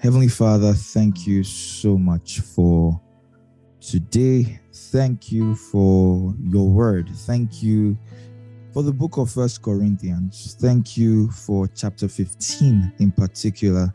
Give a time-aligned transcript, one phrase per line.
[0.00, 2.98] Heavenly Father, thank you so much for
[3.82, 4.58] today.
[4.72, 7.10] Thank you for your word.
[7.10, 7.98] Thank you
[8.72, 10.56] for the book of First Corinthians.
[10.58, 13.92] Thank you for chapter 15 in particular.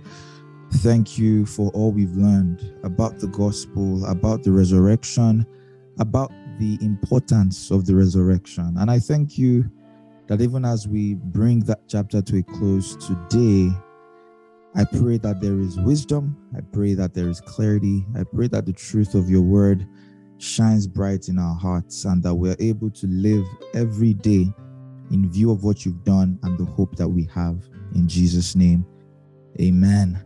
[0.73, 5.43] Thank you for all we've learned about the gospel, about the resurrection,
[5.97, 8.75] about the importance of the resurrection.
[8.77, 9.71] And I thank you
[10.27, 13.71] that even as we bring that chapter to a close today,
[14.77, 16.35] I pray that there is wisdom.
[16.55, 18.05] I pray that there is clarity.
[18.17, 19.87] I pray that the truth of your word
[20.37, 24.53] shines bright in our hearts and that we're able to live every day
[25.11, 27.63] in view of what you've done and the hope that we have.
[27.93, 28.85] In Jesus' name,
[29.61, 30.23] amen.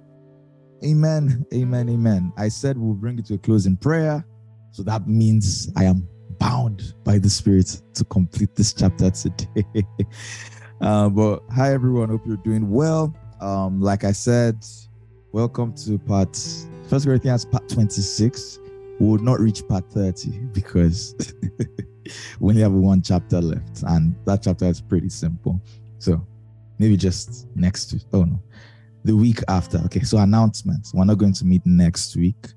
[0.84, 1.46] Amen.
[1.54, 1.90] Amen.
[1.90, 2.34] Amen.
[2.38, 4.26] I said we'll bring it to a close in prayer.
[4.72, 6.08] So that means I am
[6.40, 9.66] bound by the Spirit to complete this chapter today.
[10.82, 12.10] uh, but hi, everyone.
[12.10, 13.14] Hope you're doing well.
[13.42, 14.66] Um, like I said,
[15.32, 16.36] welcome to part
[16.90, 18.60] First Corinthians part 26.
[19.00, 21.16] We will not reach part 30 because
[22.40, 25.62] we only have one chapter left, and that chapter is pretty simple.
[26.00, 26.26] So
[26.80, 28.04] maybe just next week.
[28.12, 28.42] Oh no,
[29.06, 29.78] the week after.
[29.86, 30.94] Okay, so announcements.
[30.94, 32.48] We're not going to meet next week.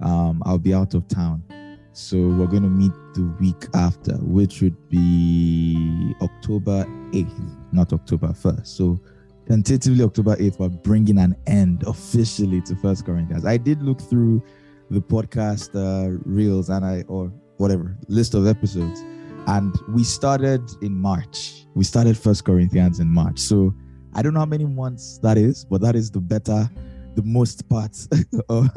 [0.00, 1.44] Um, I'll be out of town.
[1.92, 8.28] So we're going to meet the week after, which would be October 8th, not October
[8.28, 8.66] 1st.
[8.66, 9.00] So
[9.46, 13.44] tentatively October 8th, we're bringing an end officially to First Corinthians.
[13.44, 14.42] I did look through
[14.90, 19.00] the podcast uh, reels and I, or whatever, list of episodes.
[19.46, 21.66] And we started in March.
[21.74, 23.38] We started First Corinthians in March.
[23.38, 23.74] So
[24.14, 26.70] I don't know how many months that is, but that is the better,
[27.14, 27.96] the most part
[28.48, 28.68] of.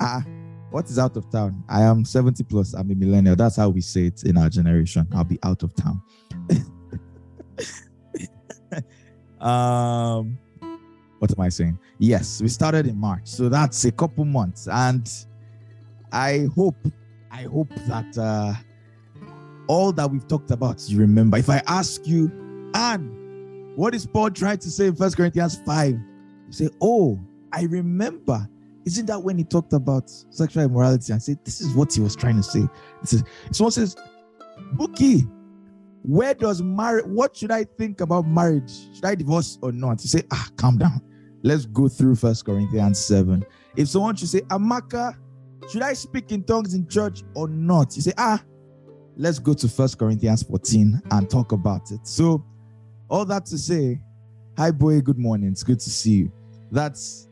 [0.00, 0.24] Ah,
[0.70, 1.64] what is out of town?
[1.68, 2.74] I am 70 plus.
[2.74, 3.36] I'm a millennial.
[3.36, 5.06] That's how we say it in our generation.
[5.14, 6.02] I'll be out of town.
[9.40, 10.38] um,
[11.18, 11.78] what am I saying?
[11.98, 13.22] Yes, we started in March.
[13.24, 14.68] So that's a couple months.
[14.68, 15.10] And
[16.12, 16.76] I hope,
[17.30, 18.54] I hope that uh,
[19.66, 21.38] all that we've talked about, you remember.
[21.38, 25.92] If I ask you, Anne, what is Paul trying to say in First Corinthians 5?
[25.92, 27.18] You say, Oh,
[27.52, 28.48] I remember
[28.88, 32.16] isn't that when he talked about sexual immorality and said, This is what he was
[32.16, 32.66] trying to say?
[33.02, 33.94] This is someone says,
[34.72, 35.26] Bookie,
[36.02, 38.72] where does marriage, what should I think about marriage?
[38.94, 40.02] Should I divorce or not?
[40.02, 41.00] You say, Ah, calm down.
[41.42, 43.44] Let's go through First Corinthians 7.
[43.76, 45.16] If someone should say, Amaka,
[45.70, 47.94] should I speak in tongues in church or not?
[47.96, 48.42] You say, Ah,
[49.16, 52.06] let's go to First Corinthians 14 and talk about it.
[52.06, 52.44] So,
[53.08, 54.00] all that to say,
[54.56, 55.50] hi, boy, good morning.
[55.50, 56.32] It's good to see you.
[56.70, 57.28] That's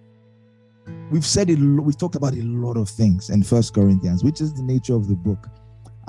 [1.10, 4.54] we've said it we've talked about a lot of things in first corinthians which is
[4.54, 5.48] the nature of the book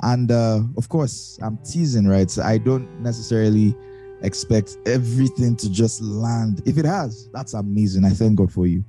[0.02, 2.30] and uh, of course i'm teasing right?
[2.30, 3.74] So i don't necessarily
[4.22, 6.62] expect everything to just land.
[6.66, 8.04] If it has that's amazing.
[8.04, 8.84] I thank god for you.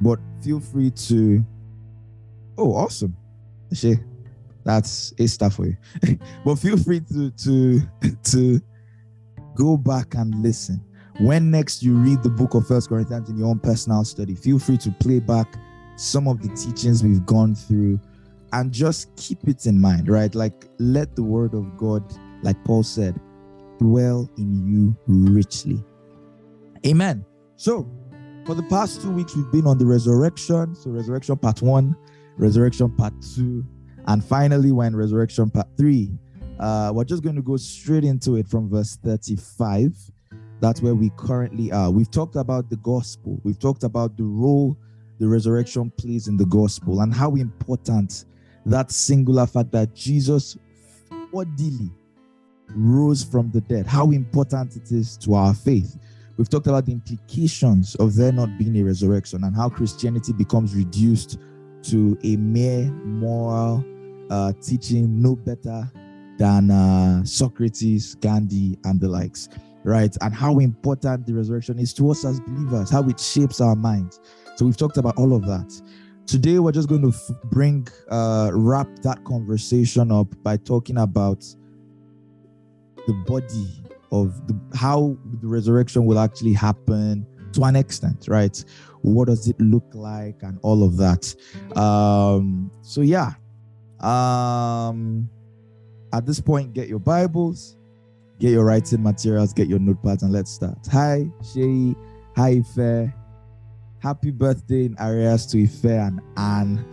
[0.00, 1.44] But feel free to
[2.58, 3.16] oh awesome.
[3.72, 3.96] She,
[4.64, 5.76] that's a stuff for you.
[6.44, 7.80] But feel free to to
[8.24, 8.60] to
[9.54, 10.82] go back and listen.
[11.20, 14.58] When next you read the book of First Corinthians in your own personal study, feel
[14.58, 15.54] free to play back
[15.96, 18.00] some of the teachings we've gone through
[18.54, 20.34] and just keep it in mind, right?
[20.34, 22.02] Like let the word of God,
[22.42, 23.20] like Paul said,
[23.78, 25.82] dwell in you richly.
[26.86, 27.24] Amen.
[27.56, 27.90] So,
[28.46, 30.74] for the past two weeks, we've been on the resurrection.
[30.76, 31.96] So, resurrection part one,
[32.36, 33.66] resurrection part two,
[34.06, 36.10] and finally, when resurrection part three.
[36.60, 39.92] Uh, we're just going to go straight into it from verse 35
[40.60, 41.90] that's where we currently are.
[41.90, 44.78] We've talked about the gospel, we've talked about the role
[45.18, 48.24] the resurrection plays in the gospel and how important
[48.66, 50.56] that singular fact that Jesus
[51.32, 51.90] bodily
[52.68, 55.98] rose from the dead, how important it is to our faith.
[56.36, 60.74] We've talked about the implications of there not being a resurrection and how Christianity becomes
[60.74, 61.38] reduced
[61.84, 63.84] to a mere moral
[64.30, 65.90] uh, teaching, no better
[66.38, 69.48] than uh, Socrates, Gandhi, and the likes
[69.84, 70.16] right?
[70.22, 74.20] And how important the resurrection is to us as believers, how it shapes our minds.
[74.56, 75.70] So we've talked about all of that.
[76.26, 81.44] Today we're just going to f- bring uh wrap that conversation up by talking about
[83.06, 88.64] the body of the, how the resurrection will actually happen to an extent, right?
[89.02, 91.34] What does it look like and all of that.
[91.76, 93.32] Um so yeah.
[94.00, 95.28] Um
[96.12, 97.76] at this point get your Bibles
[98.38, 100.78] get your writing materials, get your notepads, and let's start.
[100.90, 101.94] Hi, Shay.
[102.36, 103.12] Hi, Ife.
[104.04, 106.84] Happy birthday in areas to Ife and Anne.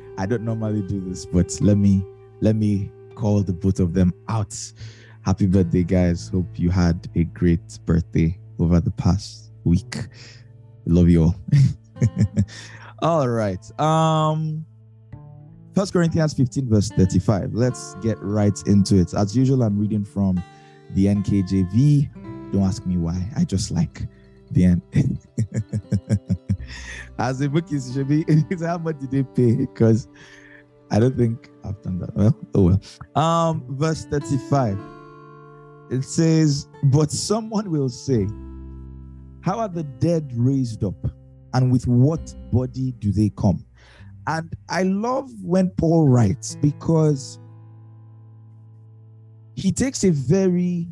[0.18, 2.02] I don't normally do this, but let me
[2.40, 4.56] let me call the both of them out.
[5.20, 6.30] Happy birthday, guys.
[6.30, 9.96] Hope you had a great birthday over the past week.
[10.86, 11.34] love you all.
[13.02, 13.60] all right.
[13.78, 14.64] Um
[15.74, 17.52] First Corinthians 15, verse 35.
[17.52, 19.12] Let's get right into it.
[19.12, 20.42] As usual, I'm reading from
[20.92, 22.50] the NKJV.
[22.50, 23.28] Don't ask me why.
[23.36, 24.08] I just like
[24.50, 24.82] the end.
[27.18, 28.24] As the book is should be,
[28.60, 29.56] how much did they pay?
[29.56, 30.08] Because
[30.90, 32.14] I don't think I've done that.
[32.14, 33.22] Well, oh well.
[33.22, 34.78] Um, verse 35.
[35.90, 38.26] It says, But someone will say,
[39.42, 40.94] How are the dead raised up?
[41.54, 43.64] And with what body do they come?
[44.26, 47.38] And I love when Paul writes because
[49.54, 50.88] he takes a very,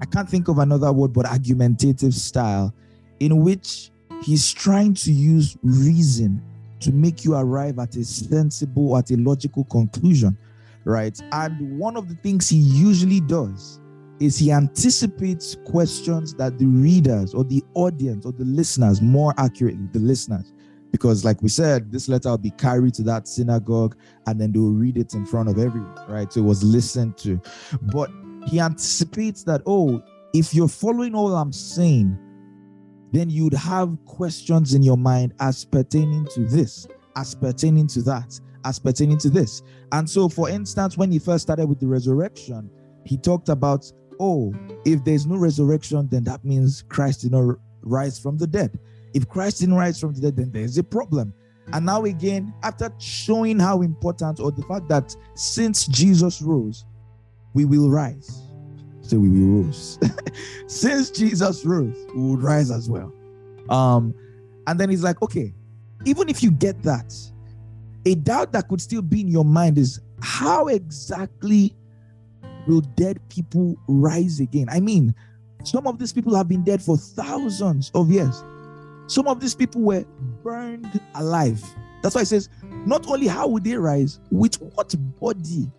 [0.00, 2.74] I can't think of another word, but argumentative style
[3.20, 3.90] in which
[4.22, 6.42] he's trying to use reason
[6.80, 10.36] to make you arrive at a sensible, at a logical conclusion,
[10.84, 11.18] right?
[11.32, 13.78] And one of the things he usually does
[14.18, 19.86] is he anticipates questions that the readers or the audience or the listeners, more accurately,
[19.92, 20.52] the listeners,
[20.90, 24.72] because like we said this letter will be carried to that synagogue and then they'll
[24.72, 27.40] read it in front of everyone right so it was listened to
[27.92, 28.10] but
[28.50, 30.02] he anticipates that oh
[30.34, 32.16] if you're following all i'm saying
[33.12, 36.86] then you'd have questions in your mind as pertaining to this
[37.16, 39.62] as pertaining to that as pertaining to this
[39.92, 42.70] and so for instance when he first started with the resurrection
[43.04, 44.52] he talked about oh
[44.84, 48.78] if there's no resurrection then that means christ did not rise from the dead
[49.14, 51.32] if Christ didn't rise from the dead, then there's a problem.
[51.72, 56.84] And now, again, after showing how important or the fact that since Jesus rose,
[57.54, 58.42] we will rise.
[59.02, 59.98] So we will rise.
[60.66, 63.12] since Jesus rose, we will rise as well.
[63.68, 64.14] Um,
[64.66, 65.52] and then he's like, okay,
[66.04, 67.14] even if you get that,
[68.06, 71.74] a doubt that could still be in your mind is how exactly
[72.66, 74.68] will dead people rise again?
[74.70, 75.14] I mean,
[75.64, 78.42] some of these people have been dead for thousands of years.
[79.06, 80.04] Some of these people were
[80.42, 81.62] burned alive.
[82.02, 82.48] That's why it says,
[82.86, 85.70] not only how would they rise, with what body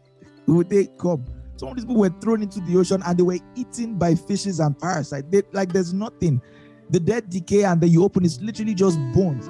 [0.47, 1.25] would they come?
[1.61, 4.59] Some of these people were thrown into the ocean and they were eaten by fishes
[4.59, 5.27] and parasites.
[5.29, 6.41] They, like there's nothing.
[6.89, 9.47] The dead decay and then you open it's literally just bones.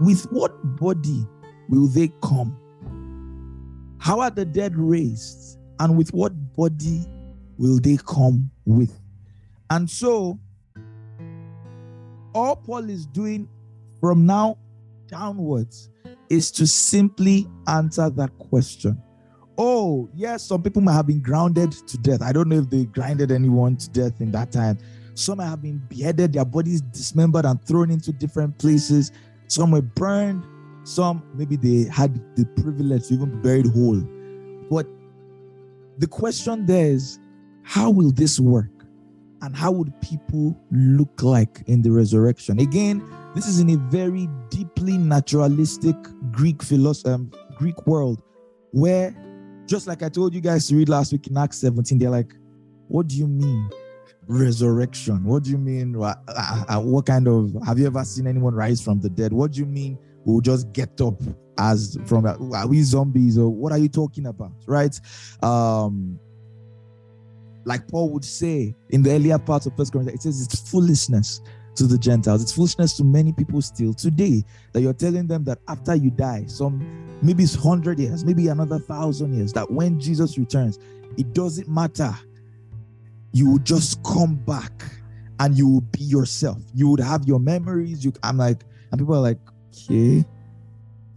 [0.00, 1.24] With what body
[1.68, 2.58] will they come?
[4.00, 5.60] How are the dead raised?
[5.78, 7.06] And with what body
[7.58, 8.98] will they come with?
[9.70, 10.40] And so
[12.34, 13.48] all Paul is doing
[14.00, 14.58] from now
[15.06, 15.90] downwards
[16.28, 19.00] is to simply answer that question.
[19.58, 22.22] Oh, yes, some people might have been grounded to death.
[22.22, 24.78] I don't know if they grinded anyone to death in that time.
[25.14, 29.12] Some have been beheaded, their bodies dismembered and thrown into different places.
[29.48, 30.44] Some were burned.
[30.84, 34.00] Some maybe they had the privilege to even be buried whole.
[34.70, 34.86] But
[35.98, 37.20] the question there is
[37.62, 38.72] how will this work?
[39.42, 42.60] and how would people look like in the resurrection?
[42.60, 45.96] Again, this is in a very deeply naturalistic
[46.30, 48.22] Greek philosophy, um, Greek world,
[48.70, 49.14] where
[49.66, 52.34] just like I told you guys to read last week in Acts 17, they're like,
[52.88, 53.70] "What do you mean
[54.26, 55.24] resurrection?
[55.24, 55.98] What do you mean?
[55.98, 57.54] What, kind of?
[57.66, 59.32] Have you ever seen anyone rise from the dead?
[59.32, 59.98] What do you mean?
[60.24, 61.20] We'll just get up
[61.58, 62.26] as from?
[62.26, 64.52] Are we zombies or what are you talking about?
[64.66, 64.98] Right?
[65.42, 66.18] Um,
[67.64, 71.40] like Paul would say in the earlier part of First Corinthians, it says it's foolishness
[71.74, 72.42] to the Gentiles.
[72.42, 76.44] It's foolishness to many people still today that you're telling them that after you die,
[76.46, 80.78] some maybe it's hundred years, maybe another thousand years, that when Jesus returns,
[81.16, 82.14] it doesn't matter.
[83.32, 84.72] You will just come back
[85.40, 86.58] and you will be yourself.
[86.74, 88.04] You would have your memories.
[88.04, 89.38] You, I'm like, and people are like,
[89.74, 90.24] okay,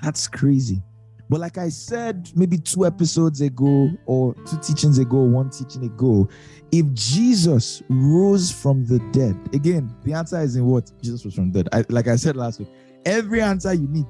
[0.01, 0.81] that's crazy.
[1.29, 6.29] But like I said, maybe two episodes ago, or two teachings ago, one teaching ago,
[6.71, 10.91] if Jesus rose from the dead, again, the answer is in what?
[11.01, 11.69] Jesus rose from the dead.
[11.73, 12.69] I, like I said last week,
[13.05, 14.05] every answer you need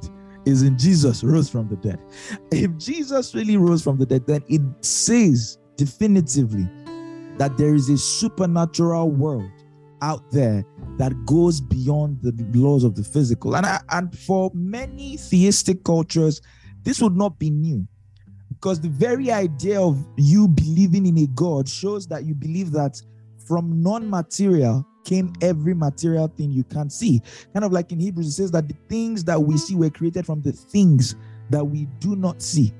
[0.45, 1.99] is in Jesus rose from the dead.
[2.51, 6.67] If Jesus really rose from the dead, then it says definitively
[7.37, 9.49] that there is a supernatural world
[10.01, 10.63] out there
[10.97, 13.55] that goes beyond the laws of the physical.
[13.55, 16.41] And, I, and for many theistic cultures,
[16.85, 17.85] this would not be new
[18.49, 23.01] because the very idea of you believing in a God shows that you believe that
[23.45, 27.21] from non material came every material thing you can see.
[27.53, 30.25] Kind of like in Hebrews, it says that the things that we see were created
[30.25, 31.15] from the things
[31.49, 32.73] that we do not see.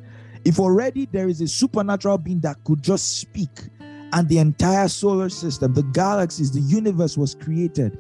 [0.44, 3.50] If already there is a supernatural being that could just speak,
[4.14, 7.98] and the entire solar system, the galaxies, the universe was created,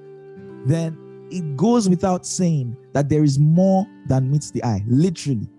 [0.65, 0.97] then
[1.29, 5.49] it goes without saying that there is more than meets the eye, literally.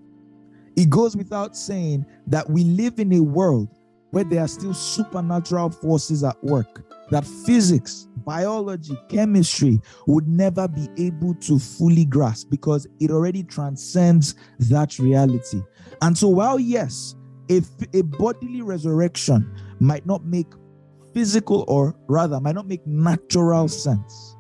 [0.76, 3.68] It goes without saying that we live in a world
[4.11, 10.88] where there are still supernatural forces at work, that physics biology, chemistry would never be
[10.99, 15.62] able to fully grasp because it already transcends that reality.
[16.02, 17.14] And so, while yes,
[17.49, 20.52] if a bodily resurrection might not make
[21.14, 24.37] physical or rather might not make natural sense,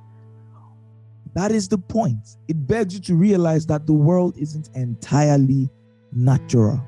[1.34, 2.36] that is the point.
[2.48, 5.70] It begs you to realize that the world isn't entirely
[6.16, 6.82] natural,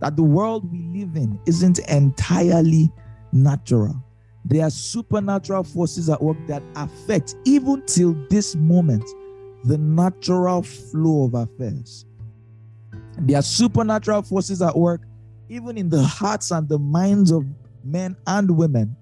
[0.00, 2.90] that the world we live in isn't entirely
[3.32, 3.94] natural.
[4.44, 9.04] There are supernatural forces at work that affect, even till this moment,
[9.64, 12.06] the natural flow of affairs.
[13.18, 15.02] There are supernatural forces at work,
[15.48, 17.44] even in the hearts and the minds of
[17.82, 18.94] men and women,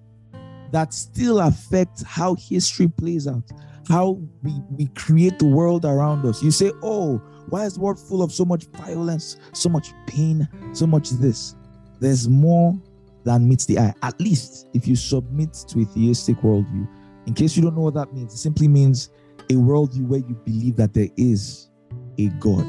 [0.73, 3.43] that still affect how history plays out,
[3.89, 6.43] how we, we create the world around us.
[6.43, 7.21] You say, Oh,
[7.55, 11.55] why is world full of so much violence, so much pain, so much this?
[12.01, 12.77] There's more
[13.23, 16.89] than meets the eye, at least if you submit to a theistic worldview.
[17.27, 19.11] In case you don't know what that means, it simply means
[19.51, 21.71] a worldview where you believe that there is
[22.19, 22.67] a God,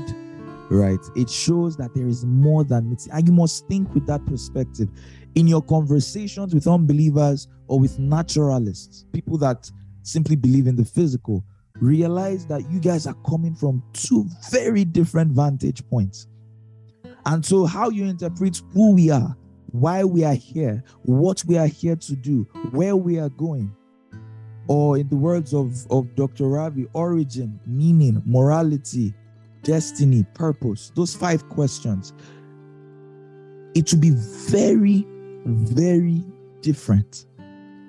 [0.70, 1.00] right?
[1.15, 4.89] It shows that there is more than meets, and you must think with that perspective
[5.34, 9.68] in your conversations with unbelievers or with naturalists, people that
[10.04, 11.44] simply believe in the physical.
[11.82, 16.27] Realize that you guys are coming from two very different vantage points.
[17.25, 19.36] And so, how you interpret who we are
[19.79, 23.75] why we are here, what we are here to do, where we are going.
[24.67, 26.48] Or, in the words of, of Dr.
[26.48, 29.13] Ravi, origin, meaning, morality,
[29.62, 32.13] destiny, purpose, those five questions.
[33.75, 35.05] It will be very,
[35.46, 36.24] very
[36.62, 37.25] different.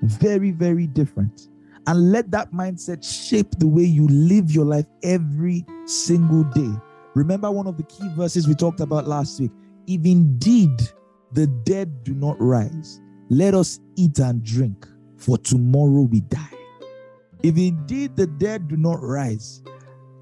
[0.03, 1.49] Very, very different.
[1.87, 6.73] And let that mindset shape the way you live your life every single day.
[7.15, 9.53] Remember one of the key verses we talked about last week.
[9.87, 10.81] If indeed
[11.33, 13.01] the dead do not rise.
[13.29, 16.51] Let us eat and drink, for tomorrow we die.
[17.43, 19.63] If indeed the dead do not rise,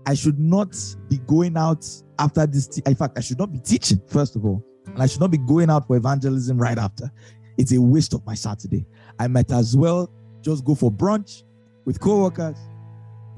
[0.06, 0.76] I should not
[1.08, 1.86] be going out
[2.18, 2.66] after this.
[2.66, 5.30] Te- in fact, I should not be teaching, first of all, and I should not
[5.30, 7.10] be going out for evangelism right after.
[7.56, 8.86] It's a waste of my Saturday.
[9.18, 11.44] I might as well just go for brunch
[11.84, 12.56] with co-workers,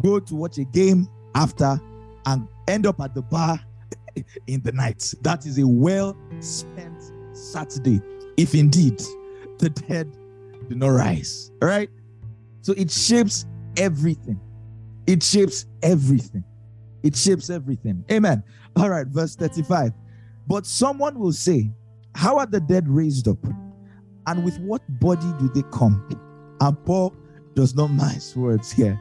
[0.02, 1.80] go to watch a game after,
[2.26, 3.60] and end up at the bar
[4.46, 5.14] in the night.
[5.22, 8.00] That is a well spent Saturday,
[8.36, 9.02] if indeed
[9.58, 10.16] the dead
[10.68, 11.50] do not rise.
[11.62, 11.90] All right.
[12.62, 14.40] So it shapes everything.
[15.06, 16.44] It shapes everything.
[17.02, 18.04] It shapes everything.
[18.10, 18.42] Amen.
[18.74, 19.06] All right.
[19.06, 19.92] Verse 35.
[20.48, 21.70] But someone will say,
[22.14, 23.38] How are the dead raised up?
[24.26, 26.08] And with what body do they come?
[26.60, 27.14] And Paul
[27.56, 29.00] does not mince words here.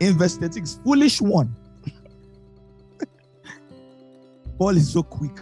[0.00, 1.54] In verse 36, foolish one.
[4.58, 5.38] Paul is so quick.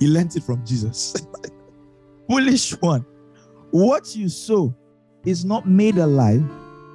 [0.00, 1.14] He learned it from Jesus.
[2.28, 3.04] Foolish one.
[3.70, 4.74] What you sow
[5.24, 6.42] is not made alive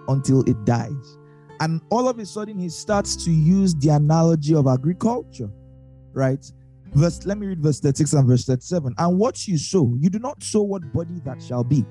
[0.08, 1.18] until it dies.
[1.60, 5.52] And all of a sudden, he starts to use the analogy of agriculture,
[6.14, 6.44] right?
[6.94, 8.96] Verse, let me read verse 36 and verse 37.
[8.98, 11.86] And what you sow, you do not sow what body that shall be,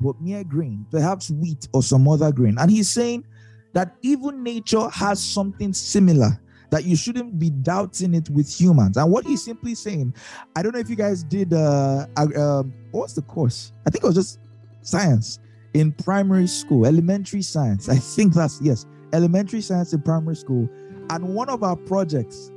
[0.00, 2.56] but mere grain, perhaps wheat or some other grain.
[2.58, 3.24] And he's saying
[3.72, 6.38] that even nature has something similar
[6.70, 8.96] that you shouldn't be doubting it with humans.
[8.96, 10.14] And what he's simply saying,
[10.56, 13.72] I don't know if you guys did, uh, uh, what's the course?
[13.86, 14.40] I think it was just
[14.80, 15.38] science
[15.74, 17.90] in primary school, elementary science.
[17.90, 20.66] I think that's, yes, elementary science in primary school.
[21.10, 22.50] And one of our projects,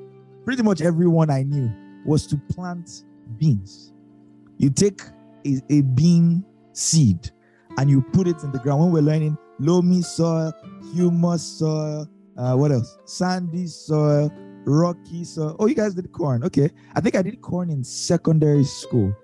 [0.46, 1.70] pretty much everyone I knew,
[2.06, 3.04] was to plant
[3.38, 3.92] beans.
[4.58, 5.02] You take
[5.46, 6.46] a, a bean
[6.78, 7.32] seed
[7.78, 8.82] and you put it in the ground.
[8.82, 10.54] When we're learning loamy soil,
[10.94, 12.98] humus soil, uh, what else?
[13.06, 14.32] Sandy soil,
[14.66, 15.56] rocky soil.
[15.60, 16.44] Oh, you guys did corn.
[16.44, 16.70] Okay.
[16.96, 19.16] I think I did corn in secondary school.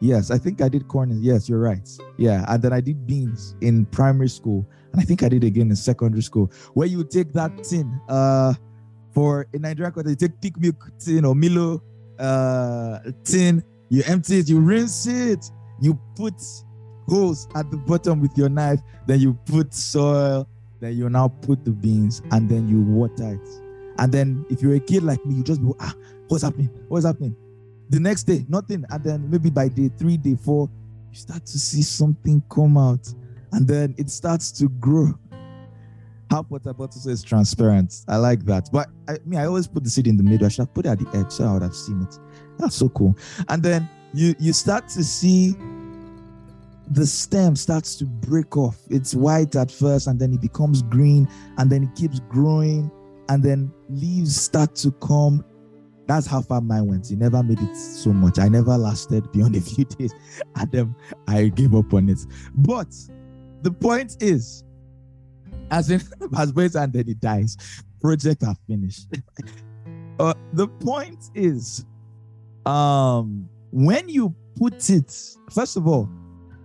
[0.00, 1.10] Yes, I think I did corn.
[1.10, 1.88] In, yes, you're right.
[2.18, 2.44] Yeah.
[2.48, 4.68] And then I did beans in primary school.
[4.92, 8.54] And I think I did again in secondary school, where you take that tin uh,
[9.12, 11.82] for in Nigerian culture, you take thick milk tin or Milo
[12.18, 16.34] uh, tin, you empty it, you rinse it, you put
[17.08, 20.48] holes at the bottom with your knife, then you put soil,
[20.80, 23.48] then you now put the beans and then you water it.
[23.98, 25.94] And then if you're a kid like me, you just be, ah,
[26.28, 26.68] what's happening?
[26.88, 27.34] What's happening?
[27.88, 28.84] The next day, nothing.
[28.90, 30.68] And then maybe by day three, day four,
[31.10, 33.08] you start to see something come out.
[33.52, 35.14] And then it starts to grow.
[36.30, 38.04] How water bottle is transparent.
[38.08, 38.68] I like that.
[38.72, 40.46] But I mean I always put the seed in the middle.
[40.46, 42.18] I should have put it at the edge so I would have seen it.
[42.58, 43.16] That's so cool.
[43.48, 45.54] And then you you start to see
[46.90, 48.78] the stem starts to break off.
[48.90, 51.28] It's white at first, and then it becomes green,
[51.58, 52.90] and then it keeps growing,
[53.28, 55.44] and then leaves start to come.
[56.06, 57.10] That's how far mine went.
[57.10, 58.38] It never made it so much.
[58.38, 60.14] I never lasted beyond a few days,
[60.54, 60.94] and then
[61.26, 62.20] I gave up on it.
[62.54, 62.94] But
[63.62, 64.62] the point is,
[65.70, 66.00] As in,
[66.36, 67.56] as birds and then it dies.
[68.00, 69.08] Project are finished.
[70.20, 71.84] uh, the point is,
[72.64, 75.12] um, when you put it,
[75.50, 76.08] first of all,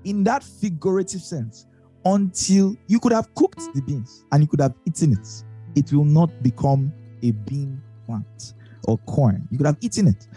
[0.03, 1.65] in that figurative sense,
[2.05, 5.43] until you could have cooked the beans and you could have eaten it,
[5.75, 6.91] it will not become
[7.23, 8.53] a bean plant
[8.85, 9.47] or corn.
[9.51, 10.27] You could have eaten it.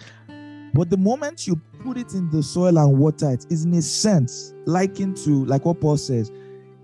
[0.74, 3.82] But the moment you put it in the soil and water it, is in a
[3.82, 6.30] sense likened to, like what Paul says,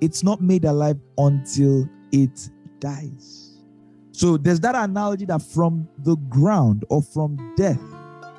[0.00, 3.58] it's not made alive until it dies.
[4.12, 7.80] So there's that analogy that from the ground or from death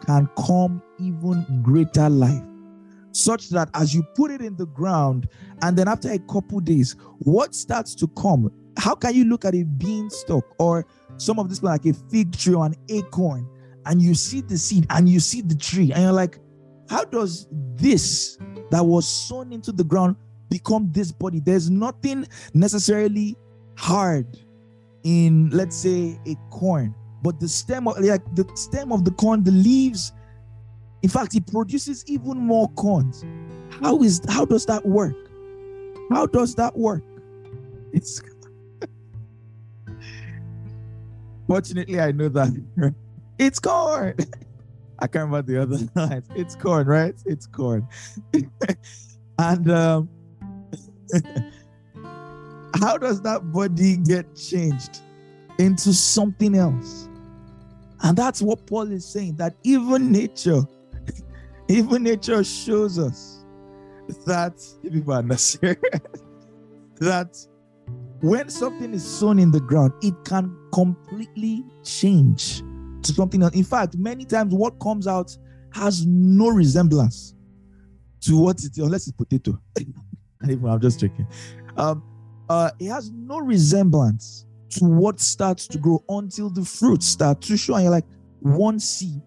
[0.05, 2.43] can come even greater life.
[3.11, 5.27] Such that as you put it in the ground,
[5.61, 8.51] and then after a couple days, what starts to come?
[8.77, 10.85] How can you look at a beanstalk or
[11.17, 13.47] some of this like a fig tree or an acorn,
[13.85, 16.39] and you see the seed and you see the tree, and you're like,
[16.89, 18.37] how does this
[18.69, 20.15] that was sown into the ground
[20.49, 21.39] become this body?
[21.39, 23.37] There's nothing necessarily
[23.77, 24.39] hard
[25.03, 29.43] in, let's say, a corn, but the stem of like the stem of the corn,
[29.43, 30.13] the leaves,
[31.03, 33.25] in fact, it produces even more corns.
[33.81, 35.15] How is how does that work?
[36.11, 37.03] How does that work?
[37.93, 38.21] It's
[41.47, 42.93] Fortunately, I know that
[43.39, 44.15] it's corn.
[44.99, 46.27] I can't remember the other lines.
[46.35, 47.15] It's corn, right?
[47.25, 47.87] It's corn.
[49.39, 50.09] and um,
[52.79, 54.99] how does that body get changed
[55.57, 57.09] into something else?
[58.03, 60.61] And that's what Paul is saying that even nature,
[61.71, 63.45] even nature shows us
[64.25, 65.23] that people are
[66.99, 67.37] that
[68.21, 72.61] when something is sown in the ground, it can completely change
[73.03, 73.55] to something else.
[73.55, 75.35] In fact, many times what comes out
[75.73, 77.33] has no resemblance
[78.21, 79.59] to what it is, unless it's potato.
[80.43, 81.27] I'm just joking.
[81.77, 82.03] Um,
[82.49, 87.57] uh, it has no resemblance to what starts to grow until the fruits start to
[87.57, 87.75] show.
[87.75, 88.05] And you're like,
[88.39, 89.21] one seed,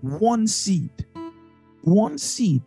[0.00, 0.90] one seed,
[1.86, 2.62] one seed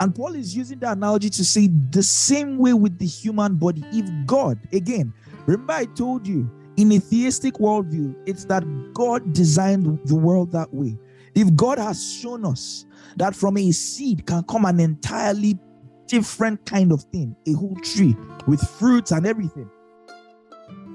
[0.00, 3.84] and Paul is using the analogy to say the same way with the human body.
[3.92, 5.12] If God, again,
[5.46, 10.72] remember I told you in a theistic worldview, it's that God designed the world that
[10.74, 10.98] way.
[11.34, 15.58] If God has shown us that from a seed can come an entirely
[16.06, 19.70] different kind of thing, a whole tree with fruits and everything,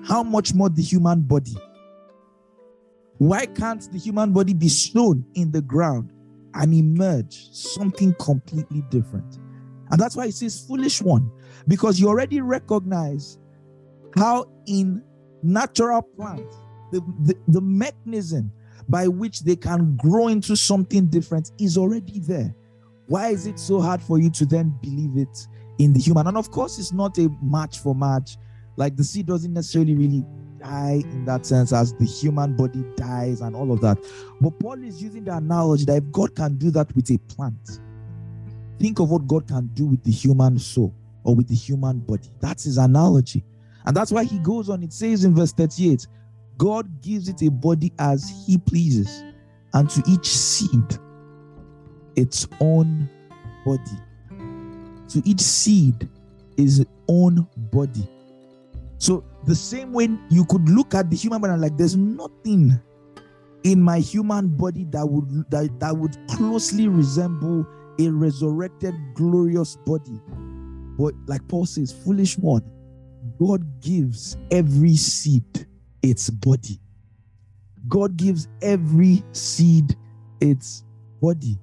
[0.05, 1.55] how much more the human body?
[3.17, 6.11] Why can't the human body be sown in the ground
[6.55, 9.39] and emerge something completely different.
[9.91, 11.31] And that's why it says foolish one,
[11.67, 13.39] because you already recognize
[14.15, 15.03] how in
[15.43, 16.55] natural plants,
[16.91, 18.51] the, the, the mechanism
[18.87, 22.53] by which they can grow into something different is already there.
[23.07, 25.47] Why is it so hard for you to then believe it
[25.79, 26.27] in the human?
[26.27, 28.37] And of course, it's not a match for match.
[28.77, 30.25] Like the seed doesn't necessarily really
[30.59, 33.97] die in that sense as the human body dies and all of that.
[34.41, 37.79] But Paul is using the analogy that if God can do that with a plant,
[38.79, 40.93] think of what God can do with the human soul
[41.23, 42.29] or with the human body.
[42.39, 43.43] That's his analogy.
[43.85, 44.83] And that's why he goes on.
[44.83, 46.07] It says in verse 38
[46.57, 49.23] God gives it a body as he pleases,
[49.73, 50.99] and to each seed
[52.17, 53.09] its own
[53.65, 53.97] body.
[55.07, 56.09] To each seed
[56.57, 58.07] is its own body.
[58.97, 62.79] So the same way you could look at the human body like there's nothing
[63.63, 67.65] in my human body that would that, that would closely resemble
[67.99, 70.19] a resurrected glorious body.
[70.97, 72.63] But like Paul says, foolish one,
[73.39, 75.67] God gives every seed
[76.01, 76.79] its body.
[77.87, 79.95] God gives every seed
[80.41, 80.83] its
[81.21, 81.59] body.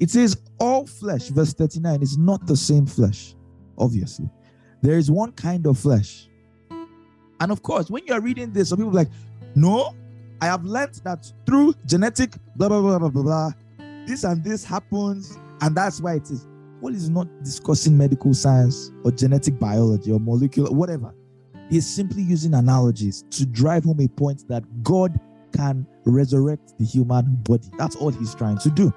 [0.00, 3.34] It says all flesh, verse 39, is not the same flesh,
[3.76, 4.28] obviously.
[4.82, 6.28] There is one kind of flesh
[7.40, 9.08] and of course, when you're reading this, some people like,
[9.54, 9.94] no,
[10.40, 13.50] I have learned that through genetic blah blah blah blah blah blah,
[14.06, 16.46] this and this happens, and that's why it is.
[16.80, 21.12] Paul is not discussing medical science or genetic biology or molecular, whatever.
[21.70, 25.18] He's simply using analogies to drive home a point that God
[25.52, 27.68] can resurrect the human body.
[27.76, 28.92] That's all he's trying to do.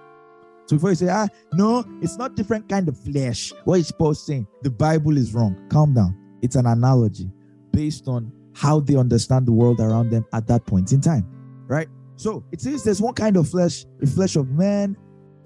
[0.68, 3.52] So before you say, ah, no, it's not different kind of flesh.
[3.66, 4.48] What is Paul saying?
[4.62, 5.58] The Bible is wrong.
[5.70, 6.16] Calm down.
[6.42, 7.30] It's an analogy
[7.72, 11.26] based on how they understand the world around them at that point in time,
[11.68, 11.88] right?
[12.16, 14.96] So it says there's one kind of flesh, a flesh of men,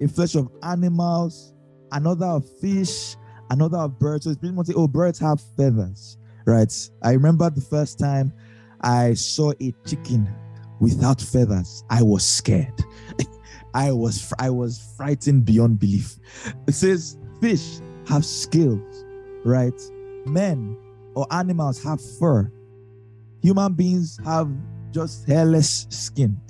[0.00, 1.54] a flesh of animals,
[1.92, 3.16] another of fish,
[3.50, 4.24] another of birds.
[4.24, 6.72] So it's pretty much oh, birds have feathers, right?
[7.02, 8.32] I remember the first time
[8.82, 10.28] I saw a chicken
[10.80, 12.74] without feathers, I was scared.
[13.74, 16.16] I was I was frightened beyond belief.
[16.66, 19.04] It says fish have scales,
[19.44, 19.80] right?
[20.24, 20.76] Men
[21.16, 22.52] or animals have fur.
[23.42, 24.48] Human beings have
[24.92, 26.38] just hairless skin.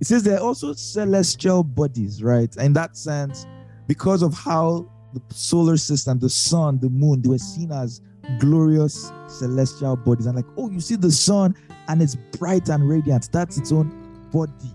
[0.00, 2.54] it says they're also celestial bodies, right?
[2.56, 3.46] In that sense,
[3.86, 8.00] because of how the solar system, the sun, the moon, they were seen as
[8.40, 10.26] glorious celestial bodies.
[10.26, 11.54] And like, oh, you see the sun
[11.88, 13.30] and it's bright and radiant.
[13.32, 13.92] That's its own
[14.32, 14.74] body.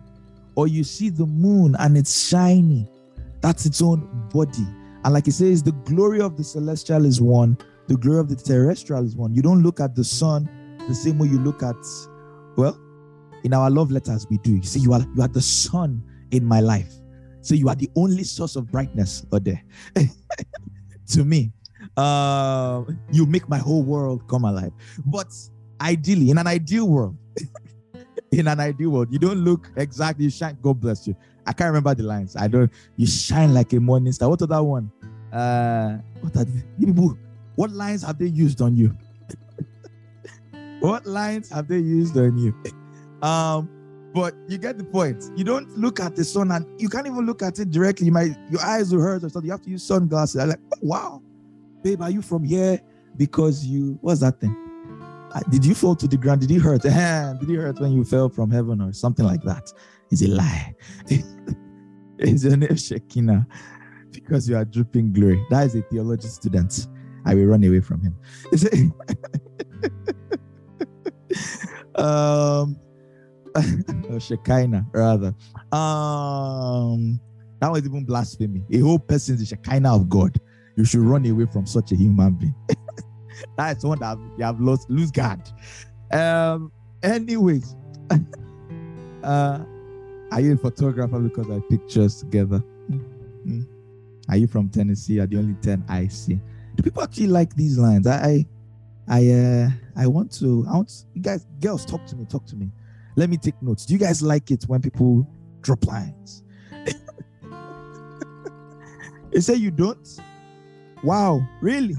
[0.53, 2.87] Or you see the moon and it's shiny.
[3.41, 4.67] That's its own body.
[5.03, 7.57] And like it says, the glory of the celestial is one,
[7.89, 9.33] the glory of the terrestrial is one.
[9.33, 10.47] You don't look at the sun
[10.87, 11.75] the same way you look at,
[12.55, 12.79] well,
[13.43, 14.55] in our love letters, we do.
[14.55, 16.93] You see, you are you are the sun in my life.
[17.41, 19.63] So you are the only source of brightness, out there
[21.07, 21.51] to me.
[21.97, 24.71] Uh, you make my whole world come alive.
[25.05, 25.33] But
[25.81, 27.17] ideally, in an ideal world,
[28.31, 30.57] in an ideal world, you don't look exactly, you shine.
[30.61, 31.15] God bless you.
[31.47, 32.35] I can't remember the lines.
[32.35, 34.29] I don't, you shine like a morning star.
[34.29, 34.91] What other one?
[35.33, 36.63] Uh, what are they,
[37.59, 38.95] what lines have they used on you?
[40.79, 42.55] what lines have they used on you?
[43.21, 43.69] Um,
[44.13, 45.25] but you get the point.
[45.35, 48.07] You don't look at the sun and you can't even look at it directly.
[48.49, 49.47] Your eyes will hurt or something.
[49.47, 50.39] You have to use sunglasses.
[50.39, 51.21] I'm like, oh, wow,
[51.83, 52.79] babe, are you from here?
[53.17, 54.55] Because you what's that thing?
[55.33, 56.39] Uh, did you fall to the ground?
[56.39, 56.81] Did it hurt?
[56.83, 59.69] Did it hurt when you fell from heaven or something like that?
[60.11, 60.73] It's a lie.
[62.19, 63.45] Is your name Shekinah?
[64.11, 65.45] Because you are dripping glory.
[65.49, 66.87] That is a theology student.
[67.25, 68.15] I will run away from him.
[71.95, 72.77] um
[74.09, 75.33] or Shekinah, rather.
[75.71, 77.19] Um,
[77.59, 78.63] that was even blasphemy.
[78.71, 80.39] A whole person is the Shekinah of God.
[80.75, 82.55] You should run away from such a human being.
[83.57, 85.41] That's one that you have lost, lose guard.
[86.11, 86.71] Um,
[87.03, 87.75] anyways,
[89.23, 89.59] uh,
[90.31, 92.63] are you a photographer because I pictures together?
[92.89, 93.61] Mm-hmm.
[94.29, 95.19] Are you from Tennessee?
[95.19, 96.39] Are the only 10 I see?
[96.79, 98.07] Do people actually like these lines?
[98.07, 98.45] I
[99.09, 102.45] I I, uh, I want to I want you guys girls talk to me, talk
[102.45, 102.71] to me.
[103.17, 103.85] Let me take notes.
[103.85, 105.27] Do you guys like it when people
[105.59, 106.45] drop lines?
[109.33, 110.07] they say you don't?
[111.03, 111.95] Wow, really?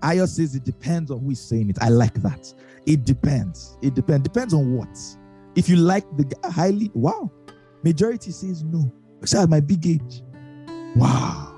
[0.00, 1.76] Ayo says it depends on who is saying it.
[1.82, 2.50] I like that.
[2.86, 3.76] It depends.
[3.82, 4.22] It depends.
[4.22, 4.98] Depends on what.
[5.54, 7.30] If you like the highly, wow.
[7.82, 8.90] Majority says no.
[9.20, 10.22] Because my big age.
[10.96, 11.53] Wow.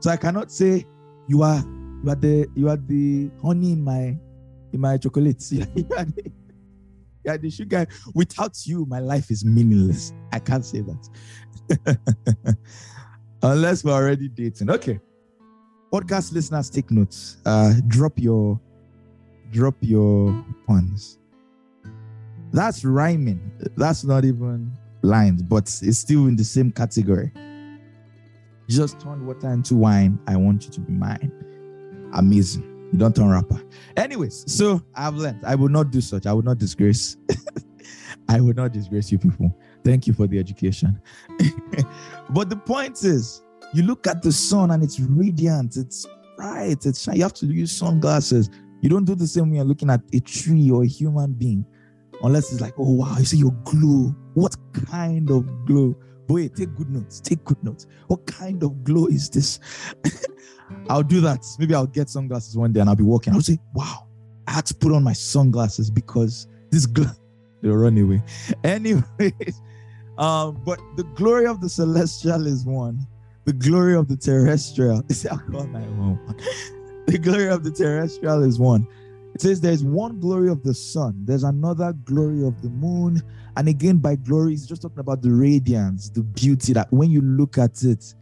[0.00, 0.86] So I cannot say
[1.26, 1.62] you are
[2.02, 4.16] you are the you are the honey in my
[4.72, 5.52] in my chocolates.
[5.52, 5.64] you
[5.96, 6.32] are the,
[7.24, 7.86] yeah, the sugar.
[8.14, 10.12] Without you, my life is meaningless.
[10.32, 12.56] I can't say that.
[13.42, 14.70] Unless we're already dating.
[14.70, 15.00] Okay.
[15.92, 17.38] Podcast listeners, take notes.
[17.44, 18.60] Uh, drop your
[19.50, 21.18] drop your puns.
[22.52, 23.40] That's rhyming.
[23.76, 27.32] That's not even lines, but it's still in the same category.
[28.68, 30.18] Just turned water into wine.
[30.26, 31.32] I want you to be mine.
[32.14, 32.64] Amazing.
[32.92, 33.62] You don't turn rapper.
[33.96, 36.26] Anyways, so I've learned I will not do such.
[36.26, 37.16] I will not disgrace.
[38.28, 39.54] I will not disgrace you people.
[39.84, 41.00] Thank you for the education.
[42.30, 43.42] but the point is,
[43.74, 47.16] you look at the sun and it's radiant, it's bright, it's shine.
[47.16, 48.50] You have to use sunglasses.
[48.80, 51.64] You don't do the same when you're looking at a tree or a human being,
[52.22, 54.14] unless it's like, oh wow, you see your glow.
[54.34, 55.96] What kind of glow?
[56.28, 57.20] Boy, take good notes.
[57.20, 57.86] Take good notes.
[58.06, 59.58] What kind of glow is this?
[60.90, 61.44] I'll do that.
[61.58, 63.32] Maybe I'll get sunglasses one day and I'll be walking.
[63.32, 64.06] I'll say, wow,
[64.46, 67.10] I had to put on my sunglasses because this glow,
[67.62, 68.22] they'll run away.
[68.62, 69.02] Anyways,
[70.18, 73.06] um, but the glory of the celestial is one.
[73.46, 75.80] The glory of the terrestrial is I'll call my.
[77.06, 78.86] The glory of the terrestrial is one.
[79.34, 83.22] It says there's one glory of the sun, there's another glory of the moon.
[83.58, 87.20] And again, by glory, it's just talking about the radiance, the beauty that when you
[87.20, 88.14] look at it,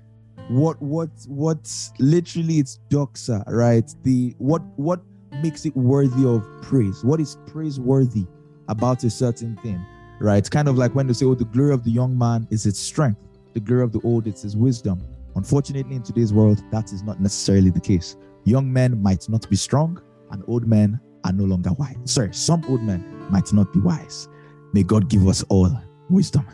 [0.48, 3.84] what what what literally it's doxa right?
[4.02, 5.02] The what what
[5.42, 7.04] makes it worthy of praise?
[7.04, 8.24] What is praiseworthy
[8.68, 9.84] about a certain thing
[10.20, 10.38] right?
[10.38, 12.64] It's kind of like when they say oh the glory of the young man is
[12.64, 13.20] its strength
[13.52, 15.02] the glory of the old is his wisdom.
[15.34, 18.16] Unfortunately in today's world that is not necessarily the case.
[18.44, 21.96] Young men might not be strong and old men are no longer wise.
[22.06, 24.28] Sorry some old men might not be wise
[24.72, 25.70] may god give us all
[26.08, 26.46] wisdom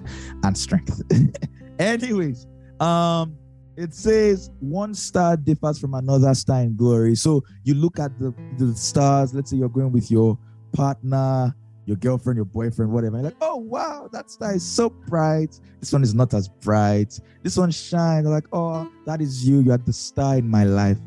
[0.44, 1.02] and strength
[1.78, 2.46] anyways
[2.80, 3.36] um
[3.76, 7.14] it says one star differs from another star in glory.
[7.14, 10.38] So you look at the, the stars, let's say you're going with your
[10.72, 11.54] partner,
[11.86, 13.16] your girlfriend, your boyfriend, whatever.
[13.16, 15.58] You're like, oh wow, that star is so bright.
[15.80, 17.18] This one is not as bright.
[17.42, 18.26] This one shines.
[18.26, 19.60] Like, oh, that is you.
[19.60, 20.98] You are the star in my life.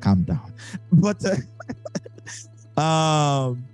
[0.00, 0.52] Calm down.
[0.92, 1.22] But
[2.76, 3.64] uh, um,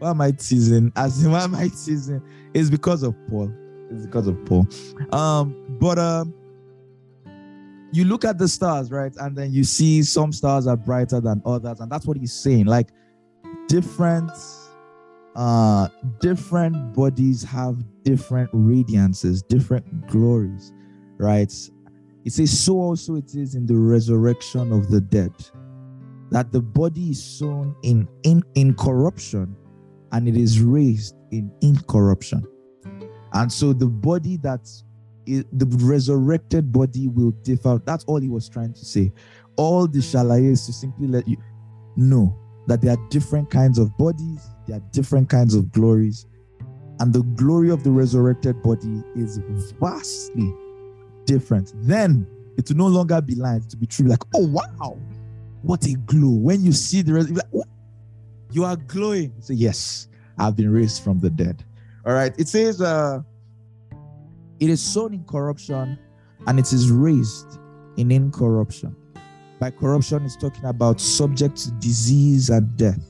[0.00, 0.92] why am I teasing?
[0.96, 2.22] As in, why am I teasing?
[2.54, 3.52] It's because of Paul.
[3.90, 4.66] It's because of Paul.
[5.12, 6.34] Um, but um
[7.92, 9.12] you look at the stars, right?
[9.16, 11.80] And then you see some stars are brighter than others.
[11.80, 12.66] And that's what he's saying.
[12.66, 12.88] Like
[13.68, 14.30] different
[15.36, 15.88] uh
[16.20, 20.72] different bodies have different radiances, different glories,
[21.18, 21.52] right?
[22.24, 25.32] It says, so also it is in the resurrection of the dead,
[26.30, 29.56] that the body is sown in, in, in corruption
[30.12, 32.44] and it is raised in incorruption.
[33.32, 34.68] And so the body that
[35.26, 37.80] is, the resurrected body will differ.
[37.84, 39.12] That's all he was trying to say.
[39.56, 41.36] All the shalaye is to simply let you
[41.96, 46.26] know that there are different kinds of bodies, there are different kinds of glories,
[46.98, 49.38] and the glory of the resurrected body is
[49.80, 50.52] vastly
[51.24, 51.72] different.
[51.76, 54.06] Then it will no longer be light to be true.
[54.06, 54.98] Like, oh wow,
[55.62, 56.30] what a glow!
[56.30, 57.66] When you see the like?
[58.52, 59.32] You are glowing.
[59.40, 60.08] Say, yes,
[60.38, 61.64] I've been raised from the dead.
[62.06, 62.34] All right.
[62.38, 63.20] It says, uh,
[64.58, 65.98] it is sown in corruption
[66.46, 67.58] and it is raised
[67.96, 68.96] in incorruption.
[69.58, 73.00] By corruption, it's talking about subject to disease and death.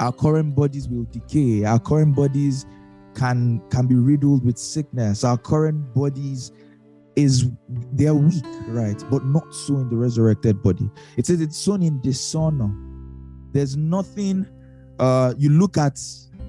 [0.00, 1.64] Our current bodies will decay.
[1.64, 2.66] Our current bodies
[3.14, 5.22] can can be riddled with sickness.
[5.22, 6.52] Our current bodies
[7.16, 7.48] is
[7.92, 9.02] they're weak, right?
[9.10, 10.90] But not so in the resurrected body.
[11.16, 12.74] It says it's sown in dishonor.
[13.54, 14.46] There's nothing.
[14.98, 15.98] Uh, you look at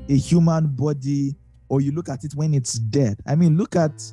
[0.09, 1.35] a human body
[1.69, 3.19] or you look at it when it's dead.
[3.25, 4.03] I mean, look at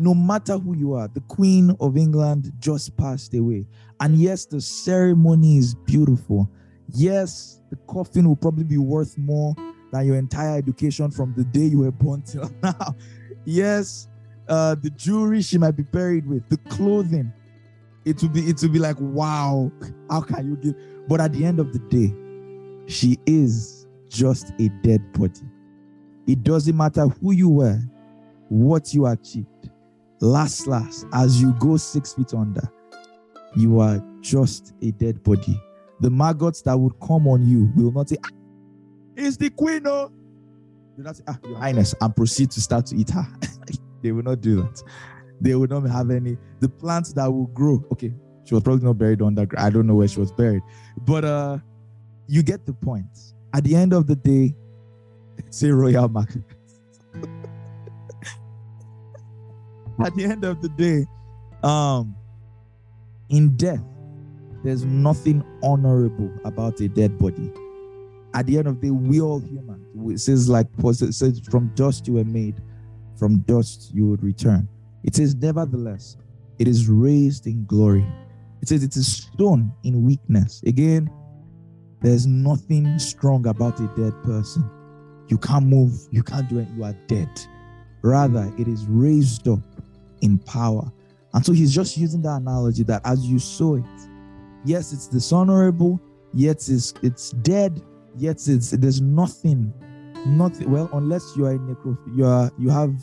[0.00, 3.68] no matter who you are, the Queen of England just passed away.
[4.00, 6.50] And yes, the ceremony is beautiful.
[6.88, 9.54] Yes, the coffin will probably be worth more
[9.92, 12.96] than your entire education from the day you were born till now.
[13.44, 14.08] yes,
[14.48, 17.32] uh, the jewelry she might be buried with, the clothing.
[18.04, 19.70] It will be it will be like, wow,
[20.10, 20.74] how can you give?
[21.08, 22.12] But at the end of the day,
[22.86, 25.40] she is just a dead body.
[26.26, 27.78] It doesn't matter who you were,
[28.48, 29.48] what you achieved.
[30.20, 32.62] Last, last, as you go six feet under,
[33.56, 35.60] you are just a dead body.
[36.00, 38.28] The maggots that would come on you will not say, ah,
[39.16, 39.82] the queen.
[39.86, 40.12] Oh.
[40.96, 43.26] Do not say, Ah, Your Highness, and proceed to start to eat her.
[44.02, 44.82] they will not do that.
[45.42, 46.38] They would not have any.
[46.60, 47.84] The plants that will grow.
[47.92, 49.66] Okay, she was probably not buried underground.
[49.66, 50.62] I don't know where she was buried,
[51.04, 51.58] but uh,
[52.28, 53.06] you get the point.
[53.52, 54.54] At the end of the day,
[55.50, 56.42] Say Royal Market.
[60.02, 61.06] At the end of the day,
[61.62, 62.16] um,
[63.28, 63.84] in death,
[64.64, 67.52] there's nothing honorable about a dead body.
[68.34, 69.84] At the end of the day, we all human.
[70.12, 72.62] It says like says, from dust you were made,
[73.16, 74.68] from dust you would return.
[75.04, 76.16] It says, nevertheless,
[76.58, 78.06] it is raised in glory.
[78.60, 80.62] It says it is sown in weakness.
[80.64, 81.10] Again,
[82.00, 84.68] there's nothing strong about a dead person.
[85.28, 87.28] You can't move, you can't do it, you are dead.
[88.02, 89.60] Rather, it is raised up
[90.20, 90.90] in power.
[91.34, 93.84] And so he's just using that analogy that as you saw it,
[94.64, 96.00] yes, it's dishonorable,
[96.34, 97.80] yet it's it's dead,
[98.16, 99.72] yet it's there's nothing,
[100.26, 100.70] nothing.
[100.70, 102.94] Well, unless you are in necro, you are you have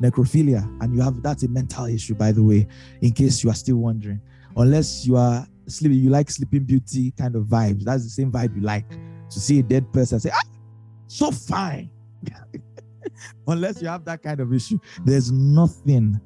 [0.00, 2.66] necrophilia, and you have that's a mental issue, by the way,
[3.02, 4.20] in case you are still wondering.
[4.56, 7.84] Unless you are sleeping, you like sleeping beauty kind of vibes.
[7.84, 10.42] That's the same vibe you like to see a dead person say, ah,
[11.06, 11.90] so fine.
[13.46, 16.20] Unless you have that kind of issue, there's nothing,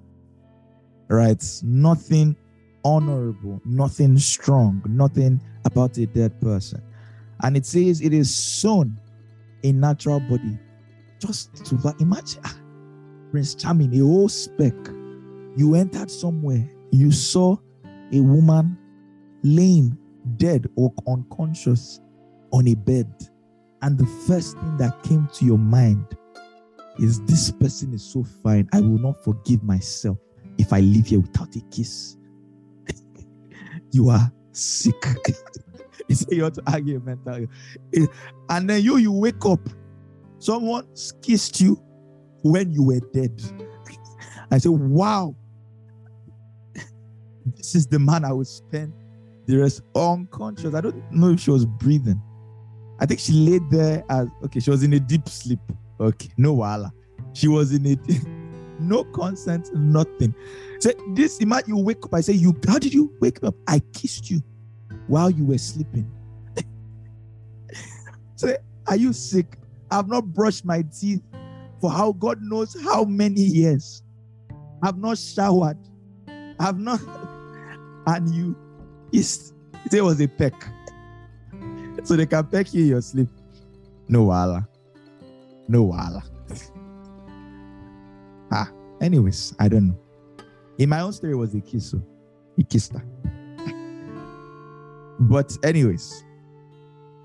[1.08, 1.42] right?
[1.62, 2.36] Nothing
[2.84, 6.82] honorable, nothing strong, nothing about a dead person.
[7.42, 8.98] And it says it is sown
[9.64, 10.58] a natural body.
[11.18, 12.56] Just to imagine ah,
[13.32, 14.74] Prince Charming, a whole speck.
[15.56, 17.56] You entered somewhere, you saw
[18.12, 18.78] a woman
[19.42, 19.98] laying
[20.36, 22.00] dead or unconscious
[22.52, 23.12] on a bed
[23.82, 26.06] and the first thing that came to your mind
[26.98, 28.68] is this person is so fine.
[28.72, 30.18] I will not forgive myself
[30.56, 32.16] if I leave here without a kiss.
[33.90, 34.94] you are sick.
[36.08, 37.46] you say you want to argue mental.
[37.94, 38.06] Eh,
[38.50, 39.68] and then you you wake up.
[40.38, 40.86] Someone
[41.22, 41.82] kissed you
[42.42, 43.40] when you were dead.
[44.50, 45.34] I said, wow.
[47.56, 48.92] This is the man I would spend
[49.46, 50.74] the rest unconscious.
[50.74, 52.20] I don't know if she was breathing.
[53.00, 55.58] I think she laid there as okay, she was in a deep sleep.
[56.00, 56.92] Okay, no wala.
[57.32, 57.98] She was in it,
[58.78, 60.34] no consent, nothing.
[60.78, 62.14] So this imagine you wake up.
[62.14, 63.54] I say, You how did you wake up?
[63.66, 64.40] I kissed you
[65.08, 66.10] while you were sleeping.
[68.36, 69.58] say, Are you sick?
[69.90, 71.22] I've not brushed my teeth
[71.82, 74.04] for how God knows how many years.
[74.84, 75.76] I've not showered.
[76.60, 77.00] I've not
[78.06, 78.56] and you
[79.12, 79.52] is
[79.92, 80.54] it was a peck
[82.04, 83.28] so they can peck you in your sleep.
[84.08, 84.68] No wala.
[85.66, 86.22] No wala.
[88.52, 89.98] ah, anyways, I don't know.
[90.78, 91.90] In my own story, it was a kiss.
[91.90, 92.02] So
[92.56, 93.04] he kissed her.
[95.20, 96.24] but, anyways,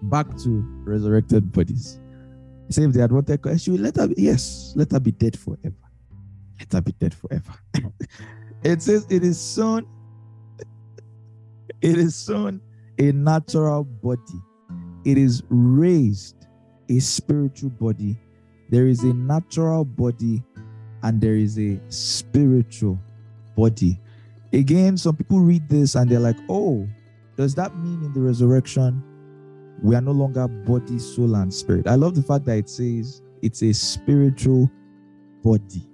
[0.04, 2.00] back to resurrected bodies.
[2.70, 5.38] Say if they had wanted, she will let her be, yes, let her be dead
[5.38, 5.76] forever.
[6.60, 7.54] Let her be dead forever.
[8.64, 9.88] it says it is sown,
[11.82, 12.62] it is sown
[13.00, 14.42] a natural body.
[15.06, 16.48] It is raised
[16.90, 18.18] a spiritual body.
[18.70, 20.44] There is a natural body
[21.04, 23.00] and there is a spiritual
[23.56, 24.00] body.
[24.52, 26.88] Again, some people read this and they're like, oh,
[27.36, 29.04] does that mean in the resurrection
[29.82, 31.88] we are no longer body, soul, and spirit?
[31.88, 34.70] I love the fact that it says it's a spiritual
[35.44, 35.88] body.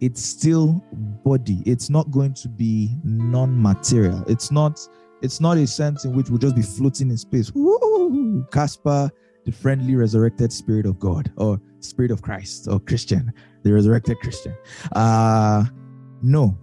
[0.00, 0.84] It's still
[1.24, 1.62] body.
[1.64, 4.24] It's not going to be non-material.
[4.28, 4.78] It's not,
[5.22, 7.52] it's not a sense in which we'll just be floating in space.
[7.54, 8.44] Woo!
[8.52, 9.10] Casper,
[9.44, 13.32] the friendly resurrected spirit of God, or spirit of Christ, or Christian,
[13.62, 14.54] the resurrected Christian.
[14.92, 15.64] Uh
[16.22, 16.58] no,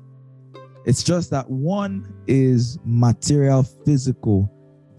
[0.85, 4.51] it's just that one is material, physical,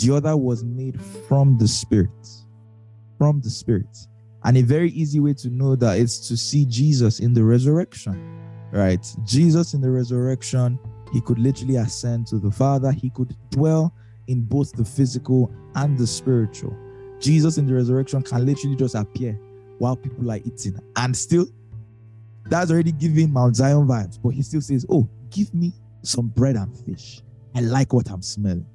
[0.04, 2.10] the other was made from the Spirit.
[3.18, 3.96] From the Spirit.
[4.44, 8.38] And a very easy way to know that is to see Jesus in the resurrection,
[8.70, 9.04] right?
[9.24, 10.78] Jesus in the resurrection,
[11.12, 13.94] he could literally ascend to the Father, he could dwell
[14.26, 16.76] in both the physical and the spiritual.
[17.18, 19.32] Jesus in the resurrection can literally just appear
[19.78, 21.46] while people are eating and still
[22.46, 26.56] that's already giving Mount Zion vibes, but he still says, Oh, give me some bread
[26.56, 27.22] and fish.
[27.54, 28.66] I like what I'm smelling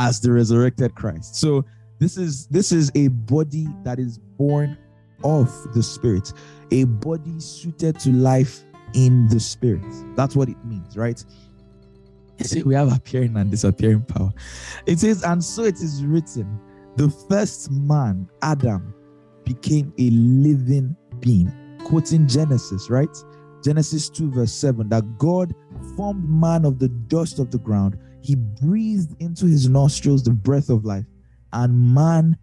[0.00, 1.36] as the resurrected Christ.
[1.36, 1.64] So
[1.98, 4.78] this is this is a body that is born
[5.22, 6.32] of the spirit,
[6.70, 9.84] a body suited to life in the spirit.
[10.16, 11.22] That's what it means, right?
[12.40, 14.32] See, we have appearing and disappearing power.
[14.86, 16.58] It says, and so it is written,
[16.96, 18.94] the first man, Adam,
[19.44, 21.52] became a living being.
[21.84, 23.14] Quoting Genesis, right?
[23.62, 25.54] Genesis 2, verse 7, that God
[25.94, 27.98] formed man of the dust of the ground.
[28.22, 31.06] He breathed into his nostrils the breath of life,
[31.52, 32.36] and man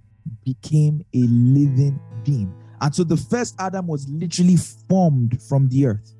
[0.43, 2.53] became a living being.
[2.81, 6.13] And so the first Adam was literally formed from the earth,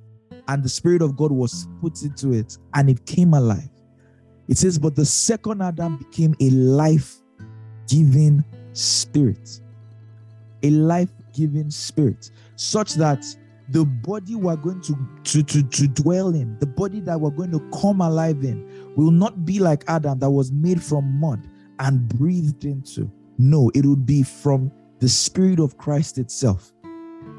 [0.47, 3.69] and the Spirit of God was put into it, and it came alive.
[4.47, 7.17] It says, But the second Adam became a life
[7.87, 8.43] giving
[8.73, 9.61] spirit.
[10.63, 13.23] A life giving spirit, such that
[13.69, 17.51] the body we're going to, to, to, to dwell in, the body that we're going
[17.51, 21.47] to come alive in, will not be like Adam that was made from mud
[21.79, 23.09] and breathed into.
[23.37, 26.73] No, it would be from the Spirit of Christ itself.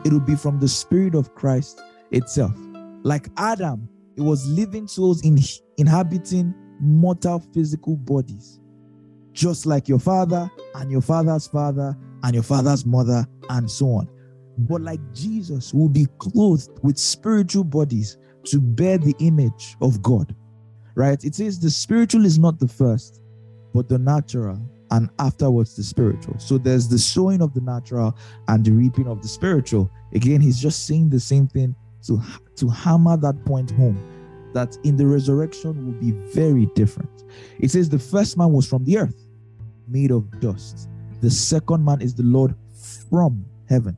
[0.04, 2.54] It would be from the Spirit of Christ itself.
[3.02, 5.38] Like Adam, it was living souls in,
[5.76, 8.60] inhabiting mortal physical bodies,
[9.32, 14.08] just like your father and your father's father and your father's mother, and so on
[14.58, 20.34] but like Jesus, will be clothed with spiritual bodies to bear the image of God.
[20.98, 21.22] Right?
[21.24, 23.22] It says the spiritual is not the first,
[23.72, 26.36] but the natural, and afterwards the spiritual.
[26.40, 28.16] So there's the sowing of the natural
[28.48, 29.88] and the reaping of the spiritual.
[30.12, 31.76] Again, he's just saying the same thing
[32.08, 32.20] to,
[32.56, 33.96] to hammer that point home
[34.54, 37.22] that in the resurrection will be very different.
[37.60, 39.24] It says the first man was from the earth,
[39.86, 40.88] made of dust.
[41.20, 42.56] The second man is the Lord
[43.08, 43.96] from heaven.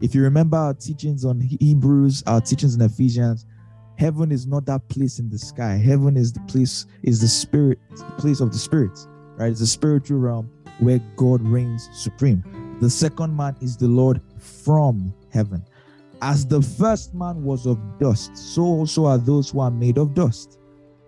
[0.00, 3.44] If you remember our teachings on Hebrews, our teachings in Ephesians,
[3.98, 5.76] heaven is not that place in the sky.
[5.76, 9.50] Heaven is the place, is the spirit, the place of the spirits, right?
[9.50, 12.44] It's the spiritual realm where God reigns supreme.
[12.80, 15.64] The second man is the Lord from heaven.
[16.22, 20.14] As the first man was of dust, so also are those who are made of
[20.14, 20.60] dust.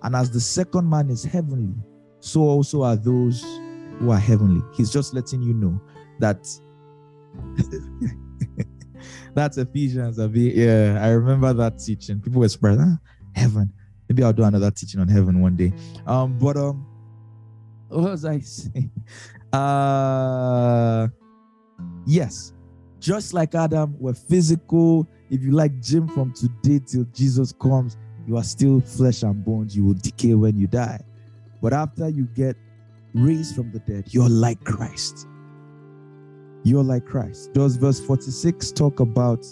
[0.02, 1.74] And as the second man is heavenly,
[2.18, 3.42] so also are those
[4.00, 4.62] who are heavenly.
[4.74, 5.80] He's just letting you know
[6.18, 6.48] that
[9.34, 10.18] That's Ephesians.
[10.18, 12.20] Yeah, I remember that teaching.
[12.20, 12.80] People were surprised.
[12.82, 12.98] Ah,
[13.34, 13.72] heaven.
[14.08, 15.72] Maybe I'll do another teaching on heaven one day.
[16.06, 16.86] Um, but um,
[17.88, 18.90] what was I saying?
[19.52, 21.08] Uh,
[22.06, 22.52] yes,
[22.98, 25.08] just like Adam, we're physical.
[25.30, 27.96] If you like Jim from today till Jesus comes,
[28.26, 29.76] you are still flesh and bones.
[29.76, 31.00] You will decay when you die.
[31.62, 32.56] But after you get
[33.14, 35.26] raised from the dead, you're like Christ
[36.64, 37.52] you're like Christ.
[37.52, 39.44] Does verse 46 talk about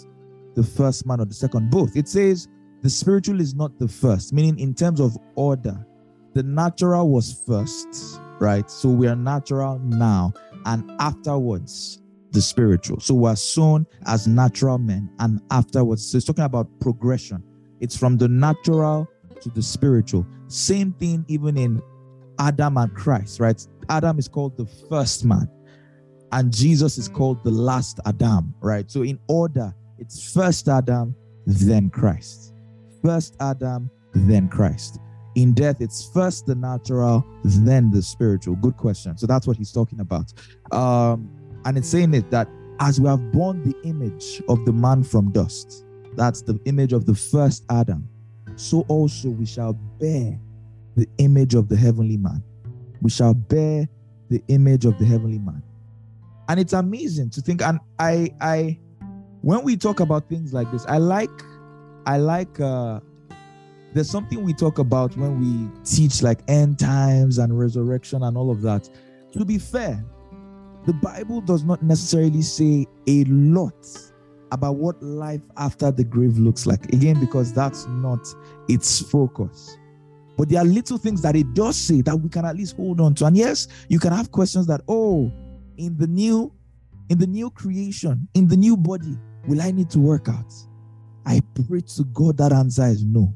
[0.55, 1.69] the first man or the second?
[1.69, 1.95] Both.
[1.95, 2.47] It says
[2.81, 5.85] the spiritual is not the first, meaning in terms of order,
[6.33, 8.69] the natural was first, right?
[8.69, 10.33] So we are natural now,
[10.65, 12.01] and afterwards,
[12.31, 12.99] the spiritual.
[12.99, 17.43] So we're sown as natural men, and afterwards, so it's talking about progression.
[17.79, 19.07] It's from the natural
[19.41, 20.25] to the spiritual.
[20.47, 21.81] Same thing, even in
[22.37, 23.65] Adam and Christ, right?
[23.89, 25.49] Adam is called the first man
[26.31, 28.89] and Jesus is called the last Adam, right?
[28.89, 31.15] So, in order, it's first Adam,
[31.45, 32.53] then Christ.
[33.03, 34.99] First Adam, then Christ.
[35.35, 38.55] In death, it's first the natural, then the spiritual.
[38.55, 39.17] Good question.
[39.17, 40.33] So that's what he's talking about.
[40.71, 41.29] Um,
[41.65, 42.49] and it's saying it that
[42.79, 47.05] as we have borne the image of the man from dust, that's the image of
[47.05, 48.07] the first Adam,
[48.55, 50.39] so also we shall bear
[50.95, 52.43] the image of the heavenly man.
[53.01, 53.87] We shall bear
[54.29, 55.63] the image of the heavenly man.
[56.49, 57.61] And it's amazing to think.
[57.61, 58.79] And I, I,
[59.41, 61.29] when we talk about things like this, I like,
[62.05, 62.99] I like, uh,
[63.93, 68.51] there's something we talk about when we teach like end times and resurrection and all
[68.51, 68.89] of that.
[69.33, 70.03] To be fair,
[70.85, 73.87] the Bible does not necessarily say a lot
[74.51, 76.91] about what life after the grave looks like.
[76.93, 78.27] Again, because that's not
[78.67, 79.77] its focus.
[80.35, 83.01] But there are little things that it does say that we can at least hold
[83.01, 83.25] on to.
[83.25, 85.31] And yes, you can have questions that, oh,
[85.79, 86.53] in the new,
[87.09, 89.17] in the new creation, in the new body,
[89.47, 90.53] will I need to work out?
[91.25, 93.33] I pray to God that answer is no.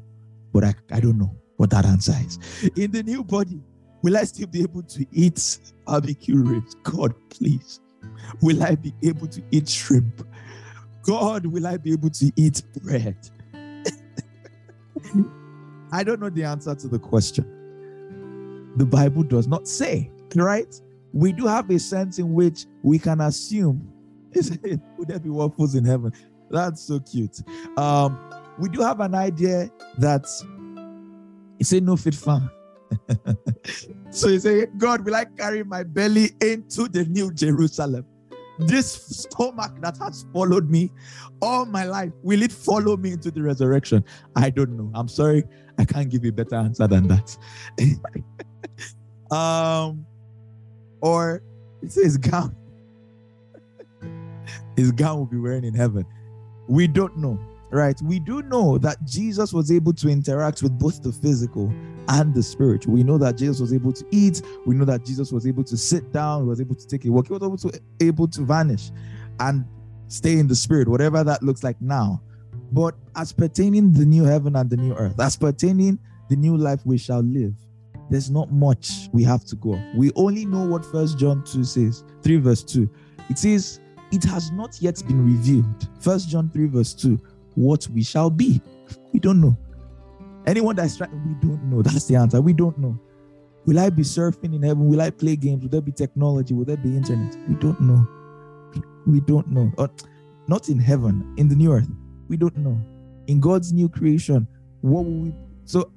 [0.52, 2.38] But I, I don't know what that answer is.
[2.76, 3.60] In the new body,
[4.02, 6.76] will I still be able to eat barbecue ribs?
[6.82, 7.80] God, please.
[8.42, 10.26] Will I be able to eat shrimp?
[11.02, 13.16] God, will I be able to eat bread?
[15.92, 17.46] I don't know the answer to the question.
[18.76, 20.74] The Bible does not say, right?
[21.14, 23.88] We do have a sense in which we can assume,
[24.34, 26.12] would there be waffles in heaven?
[26.50, 27.40] That's so cute.
[27.78, 28.18] Um,
[28.58, 30.26] we do have an idea that
[31.60, 32.50] it's a no fit farm.
[34.10, 38.04] so you say, God, will I carry my belly into the new Jerusalem?
[38.58, 40.92] this stomach that has followed me
[41.42, 44.04] all my life, will it follow me into the resurrection?
[44.36, 44.90] I don't know.
[44.94, 45.44] I'm sorry.
[45.78, 47.36] I can't give you a better answer than that.
[49.36, 50.06] um,
[51.04, 51.42] or
[51.82, 52.56] it says gown.
[54.76, 56.04] His gown will be wearing in heaven.
[56.66, 57.38] We don't know
[57.74, 58.00] right?
[58.02, 61.72] We do know that Jesus was able to interact with both the physical
[62.08, 62.94] and the spiritual.
[62.94, 64.42] We know that Jesus was able to eat.
[64.64, 66.42] We know that Jesus was able to sit down.
[66.42, 67.26] He was able to take a walk.
[67.26, 68.90] He was able to, able to vanish
[69.40, 69.64] and
[70.06, 72.22] stay in the spirit, whatever that looks like now.
[72.70, 75.98] But as pertaining the new heaven and the new earth, as pertaining
[76.28, 77.54] the new life we shall live,
[78.10, 79.80] there's not much we have to go.
[79.94, 82.88] We only know what First John 2 says, 3 verse 2.
[83.30, 83.80] It says,
[84.12, 85.88] It has not yet been revealed.
[86.00, 87.18] First John 3 verse 2
[87.54, 88.60] what we shall be.
[89.12, 89.56] We don't know.
[90.46, 91.82] Anyone that's trying, we don't know.
[91.82, 92.40] That's the answer.
[92.40, 92.98] We don't know.
[93.66, 94.88] Will I be surfing in heaven?
[94.88, 95.62] Will I play games?
[95.62, 96.52] Will there be technology?
[96.52, 97.36] Will there be internet?
[97.48, 98.06] We don't know.
[99.06, 99.72] We don't know.
[99.78, 99.88] Uh,
[100.48, 101.88] not in heaven, in the new earth.
[102.28, 102.78] We don't know.
[103.26, 104.46] In God's new creation,
[104.82, 105.34] what will we?
[105.64, 105.90] So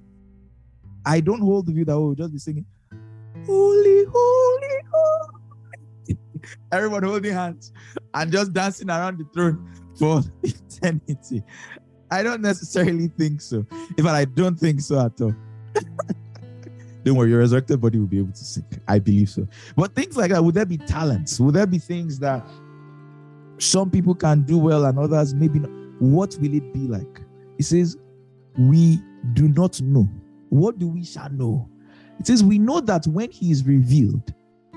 [1.08, 2.66] I don't hold the view that we'll just be singing,
[3.46, 6.18] Holy, Holy, Holy.
[6.74, 7.72] Everyone holding hands
[8.14, 11.44] and just dancing around the throne for eternity.
[12.12, 13.66] I don't necessarily think so.
[13.98, 15.34] In fact, I don't think so at all.
[17.06, 18.66] don't worry, your resurrected body will be able to sing.
[18.86, 19.48] I believe so.
[19.78, 21.40] But things like that, would there be talents?
[21.40, 22.46] Would there be things that
[23.60, 25.72] some people can do well and others maybe not?
[26.02, 27.22] What will it be like?
[27.58, 27.96] It says,
[28.58, 29.00] We
[29.32, 30.10] do not know.
[30.50, 31.70] What do we shall know?
[32.20, 34.34] It says, We know that when he is revealed,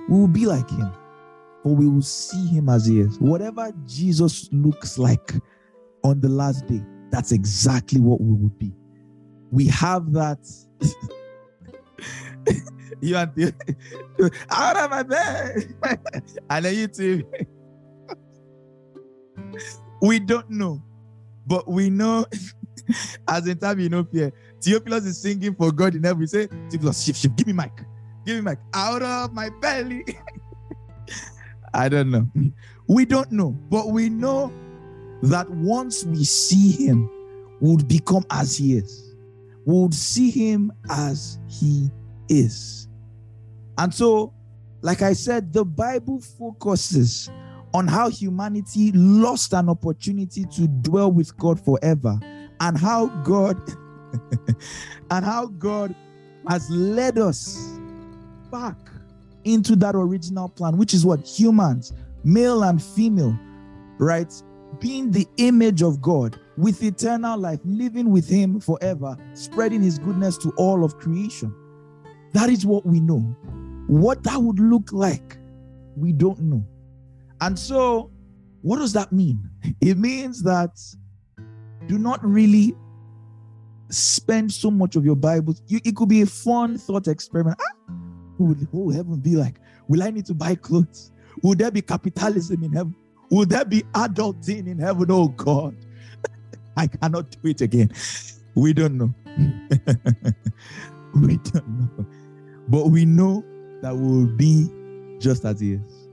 [0.09, 0.93] we will be like him
[1.63, 3.19] for we will see him as he is.
[3.19, 5.35] Whatever Jesus looks like
[6.05, 8.73] on the last day, that's exactly what we would be.
[9.51, 10.39] We have that.
[13.01, 15.75] you and the out of my bed,
[16.51, 17.25] and then you too.
[20.03, 20.83] we don't know,
[21.47, 22.27] but we know.
[23.29, 24.33] As in time, you know, fear.
[24.61, 26.21] Theophilus is singing for God in heaven.
[26.21, 27.73] We say, Theophilus, shift, shift, give me mic,
[28.27, 28.59] give me mic.
[28.75, 30.05] Out of my belly.
[31.75, 32.29] I don't know.
[32.89, 34.53] We don't know, but we know
[35.23, 37.09] that once we see him,
[37.61, 39.15] we would become as he is.
[39.65, 41.91] We would see him as he
[42.29, 42.89] is.
[43.79, 44.33] And so,
[44.83, 47.31] like I said, the Bible focuses
[47.73, 52.19] on how humanity lost an opportunity to dwell with God forever
[52.61, 53.61] and how God
[55.11, 55.95] and how God
[56.49, 57.79] has led us
[58.51, 58.77] back
[59.45, 61.93] into that original plan, which is what humans,
[62.25, 63.39] male and female,
[63.99, 64.33] right?
[64.79, 70.37] Being the image of God with eternal life, living with Him forever, spreading His goodness
[70.39, 71.55] to all of creation.
[72.33, 73.21] That is what we know.
[73.87, 75.39] What that would look like,
[75.97, 76.65] we don't know.
[77.41, 78.11] And so,
[78.63, 79.49] what does that mean?
[79.81, 80.79] It means that
[81.87, 82.75] do not really
[83.91, 85.55] spend so much of your Bible.
[85.67, 87.61] You, it could be a fun thought experiment.
[87.61, 87.93] Ah,
[88.39, 89.57] who will, heaven be like?
[89.89, 91.13] Will I need to buy clothes?
[91.43, 92.95] Will there be capitalism in heaven?
[93.31, 95.11] Will there be adulting in heaven?
[95.11, 95.77] Oh God,
[96.77, 97.93] I cannot do it again.
[98.55, 99.15] We don't know.
[101.15, 102.07] we don't know.
[102.69, 103.45] But we know
[103.83, 104.69] that will be
[105.19, 106.09] just as He is.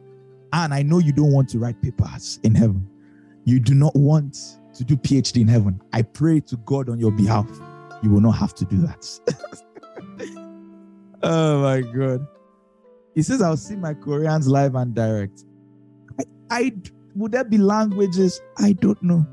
[0.54, 2.88] And I know you don't want to write papers in heaven.
[3.46, 4.38] You do not want
[4.78, 5.82] to do PhD in heaven.
[5.94, 7.48] I pray to God on your behalf.
[8.04, 9.20] You will not have to do that.
[11.24, 12.26] oh my God.
[13.16, 15.44] He says, I'll see my Koreans live and direct.
[16.20, 16.74] I, I
[17.16, 18.40] would there be languages?
[18.60, 19.26] I don't know.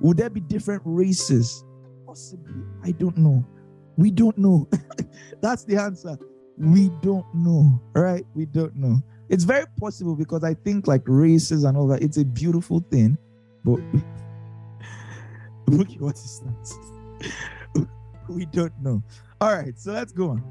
[0.00, 1.64] Would there be different races?
[2.06, 2.62] Possibly.
[2.84, 3.44] I don't know.
[3.96, 4.68] We don't know.
[5.40, 6.18] That's the answer.
[6.58, 7.80] We don't know.
[7.94, 8.26] Right?
[8.34, 9.00] We don't know.
[9.30, 13.16] It's very possible because I think like races and all that, it's a beautiful thing.
[13.64, 13.80] But
[15.66, 17.88] what is that?
[18.28, 19.02] we don't know.
[19.40, 20.42] All right, so let's go on.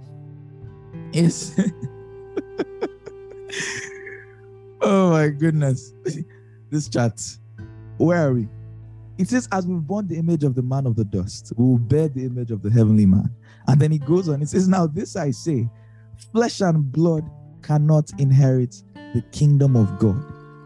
[1.14, 1.59] Yes.
[4.82, 5.93] oh my goodness.
[6.70, 7.22] this chat.
[7.97, 8.47] Where are we?
[9.18, 11.78] It says, As we've borne the image of the man of the dust, we will
[11.78, 13.30] bear the image of the heavenly man.
[13.68, 15.70] And then he goes on, it says, Now this I say,
[16.32, 17.30] flesh and blood
[17.62, 18.82] cannot inherit
[19.14, 20.24] the kingdom of God,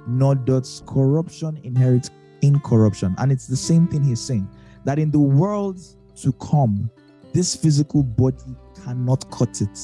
[0.08, 2.10] nor does corruption inherit
[2.46, 3.16] incorruption.
[3.18, 4.48] And it's the same thing he's saying
[4.86, 5.80] that in the world
[6.22, 6.90] to come,
[7.34, 9.80] this physical body cannot cut it.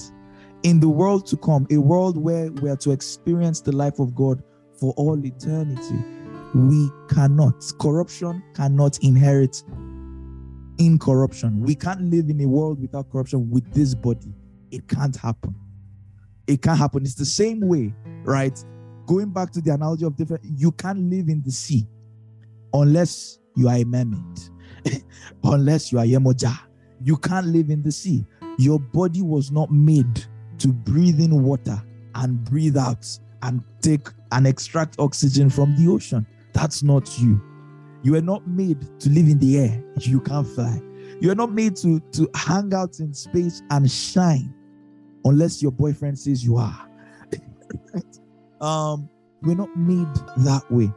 [0.64, 4.14] In the world to come, a world where we are to experience the life of
[4.16, 4.44] God
[4.80, 6.04] for all eternity,
[6.54, 9.64] we cannot, corruption cannot inherit
[10.78, 11.62] incorruption.
[11.62, 14.34] We can't live in a world without corruption with this body.
[14.72, 15.56] It can't happen.
[16.48, 17.04] It can't happen.
[17.04, 17.94] It's the same way,
[18.24, 18.64] right?
[19.06, 21.88] Going back to the analogy of different, you can't live in the sea
[22.74, 24.40] unless you are a mermaid,
[25.44, 26.58] unless you are Yemoja.
[27.04, 28.26] You can't live in the sea.
[28.58, 30.24] Your body was not made
[30.60, 31.82] to breathe in water
[32.16, 33.08] and breathe out
[33.42, 36.26] and take and extract oxygen from the ocean.
[36.54, 37.42] That's not you.
[38.04, 39.84] You are not made to live in the air.
[39.98, 40.82] You can't fly.
[41.20, 44.54] You are not made to, to hang out in space and shine
[45.26, 46.90] unless your boyfriend says you are.
[48.62, 49.10] um,
[49.42, 50.92] we're not made that way.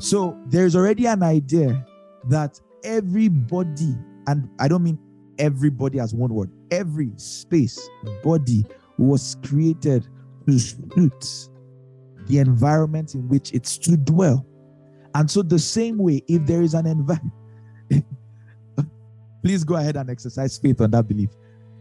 [0.00, 1.86] So there's already an idea
[2.28, 3.94] that everybody,
[4.26, 4.98] and I don't mean
[5.38, 7.78] everybody as one word, every space,
[8.22, 8.64] body
[8.96, 10.08] was created
[10.46, 11.48] to suit
[12.26, 14.46] the environment in which it's to dwell.
[15.14, 17.34] And so, the same way, if there is an environment,
[19.42, 21.30] please go ahead and exercise faith on that belief.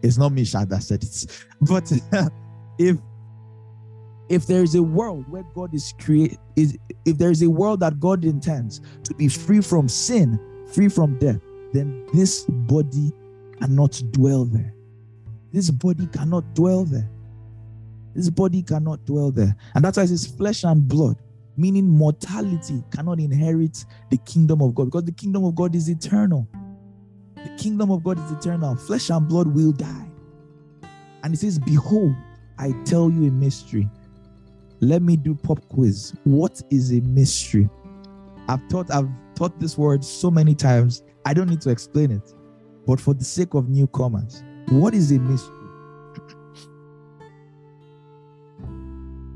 [0.02, 1.26] It's not me, Shad, that said it.
[1.62, 1.92] But
[2.80, 2.98] if
[4.30, 7.80] if there is a world where God is create is if there is a world
[7.82, 10.40] that God intends to be free from sin,
[10.72, 11.42] free from death,
[11.74, 13.12] then this body
[13.60, 14.74] cannot dwell there.
[15.52, 17.10] This body cannot dwell there.
[18.16, 19.56] This body cannot dwell there.
[19.74, 21.18] And that's why it says flesh and blood,
[21.58, 26.48] meaning mortality cannot inherit the kingdom of God because the kingdom of God is eternal.
[27.36, 28.76] The kingdom of God is eternal.
[28.76, 30.08] Flesh and blood will die.
[31.24, 32.14] And it says, Behold,
[32.58, 33.90] I tell you a mystery.
[34.82, 36.14] Let me do pop quiz.
[36.24, 37.70] What is a mystery?
[38.48, 41.04] I've taught I've taught this word so many times.
[41.26, 42.34] I don't need to explain it.
[42.88, 45.56] But for the sake of newcomers, what is a mystery?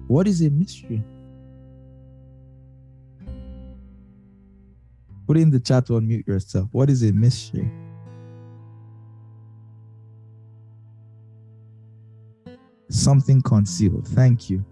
[0.08, 1.04] What is a mystery?
[5.28, 6.70] Put in the chat to unmute yourself.
[6.72, 7.70] What is a mystery?
[12.90, 14.08] Something concealed.
[14.08, 14.64] Thank you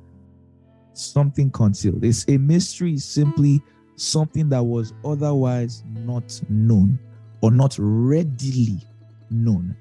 [0.94, 2.04] something concealed.
[2.04, 3.62] It's a mystery, simply
[3.96, 7.00] something that was otherwise not known
[7.42, 8.82] or not readily
[9.30, 9.76] known.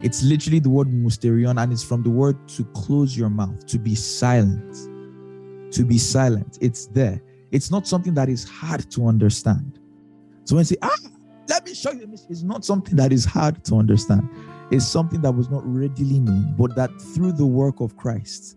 [0.00, 3.78] It's literally the word mysterion, and it's from the word to close your mouth, to
[3.78, 4.76] be silent.
[5.72, 6.58] To be silent.
[6.60, 7.20] It's there.
[7.50, 9.80] It's not something that is hard to understand.
[10.44, 10.94] So when you say, ah,
[11.48, 14.28] let me show you, it's not something that is hard to understand.
[14.70, 18.56] It's something that was not readily known, but that through the work of Christ,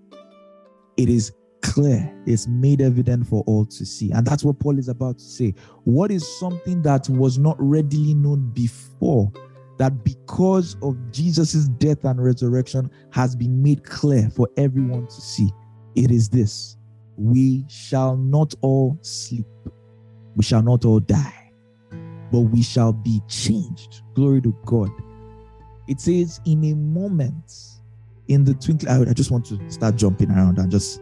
[0.97, 1.31] it is
[1.61, 4.11] clear, it's made evident for all to see.
[4.11, 5.53] And that's what Paul is about to say.
[5.83, 9.31] What is something that was not readily known before?
[9.77, 15.49] That because of Jesus' death and resurrection has been made clear for everyone to see.
[15.95, 16.77] It is this
[17.17, 19.45] we shall not all sleep,
[20.35, 21.51] we shall not all die,
[22.31, 24.01] but we shall be changed.
[24.13, 24.89] Glory to God.
[25.87, 27.53] It says, in a moment,
[28.27, 31.01] in the twinkling, I, just want to start jumping around and just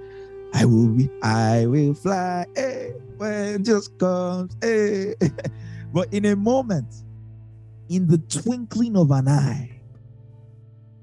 [0.53, 5.15] I will be, I will fly, hey, when just comes, hey.
[5.21, 5.29] Eh.
[5.93, 7.03] but in a moment,
[7.89, 9.79] in the twinkling of an eye,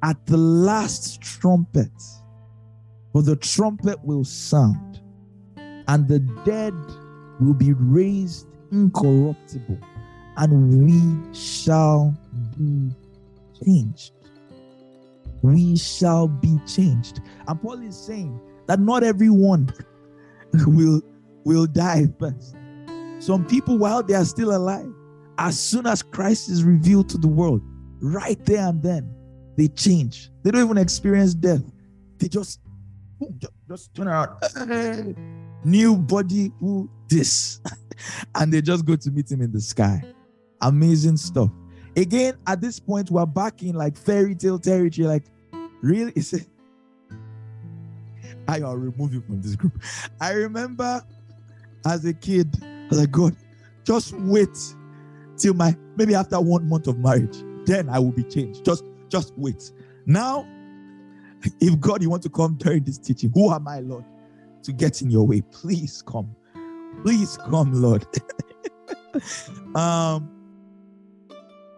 [0.02, 1.90] at the last trumpet,
[3.12, 5.00] for the trumpet will sound,
[5.56, 6.74] and the dead
[7.40, 9.78] will be raised incorruptible,
[10.36, 12.16] and we shall
[12.58, 12.90] be
[13.64, 14.12] changed.
[15.42, 17.20] We shall be changed.
[17.46, 19.72] And Paul is saying that not everyone
[20.66, 21.02] will,
[21.44, 22.56] will die first.
[23.18, 24.92] Some people, while they are still alive,
[25.38, 27.62] as soon as Christ is revealed to the world,
[28.00, 29.12] right there and then,
[29.56, 30.30] they change.
[30.42, 31.62] They don't even experience death.
[32.18, 32.60] They just,
[33.68, 35.16] just, turn around.
[35.64, 37.60] New body, who this?
[38.34, 40.02] and they just go to meet him in the sky.
[40.60, 41.50] Amazing stuff.
[41.96, 45.08] Again, at this point, we're back in like fairy tale territory.
[45.08, 45.24] Like,
[45.82, 46.12] really?
[46.16, 46.46] Is it?
[48.48, 49.82] I will remove you from this group.
[50.20, 51.02] I remember
[51.86, 53.36] as a kid, I was like, God,
[53.84, 54.56] just wait
[55.36, 57.36] till my maybe after one month of marriage,
[57.66, 58.64] then I will be changed.
[58.64, 59.70] Just just wait.
[60.06, 60.46] Now,
[61.60, 64.04] if God, you want to come during this teaching, who am I, Lord,
[64.62, 65.42] to get in your way?
[65.52, 66.34] Please come.
[67.02, 68.06] Please come, Lord.
[69.74, 70.30] um,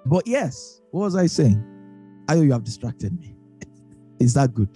[0.06, 1.62] but yes, what was I saying?
[2.28, 3.34] I know you have distracted me.
[4.20, 4.68] Is that good?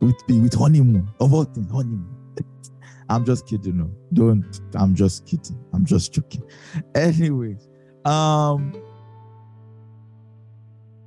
[0.00, 2.14] With be with honeymoon, of all things, honeymoon.
[3.08, 3.78] I'm just kidding.
[3.78, 4.60] No, don't.
[4.74, 5.58] I'm just kidding.
[5.72, 6.42] I'm just joking.
[6.94, 7.68] Anyways,
[8.04, 8.72] um,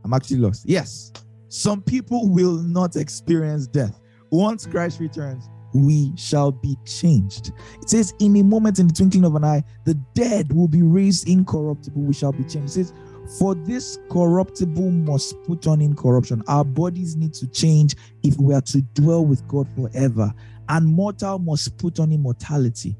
[0.04, 0.64] I'm actually lost.
[0.68, 1.12] Yes,
[1.48, 4.00] some people will not experience death.
[4.32, 7.52] Once Christ returns, we shall be changed.
[7.82, 10.82] It says, In a moment, in the twinkling of an eye, the dead will be
[10.82, 12.78] raised incorruptible, we shall be changed.
[12.78, 12.94] It says,
[13.40, 16.44] For this corruptible must put on incorruption.
[16.48, 20.34] Our bodies need to change if we are to dwell with God forever.
[20.70, 22.96] And mortal must put on immortality.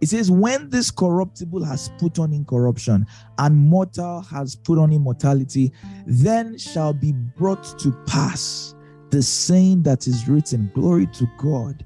[0.00, 3.06] It says, When this corruptible has put on incorruption
[3.38, 5.72] and mortal has put on immortality,
[6.06, 8.74] then shall be brought to pass
[9.10, 11.84] the saying that is written Glory to God.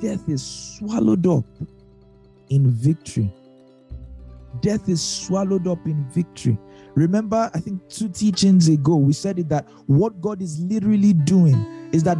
[0.00, 1.44] Death is swallowed up
[2.50, 3.32] in victory.
[4.60, 6.56] Death is swallowed up in victory.
[6.98, 11.54] Remember, I think two teachings ago, we said it that what God is literally doing
[11.92, 12.18] is that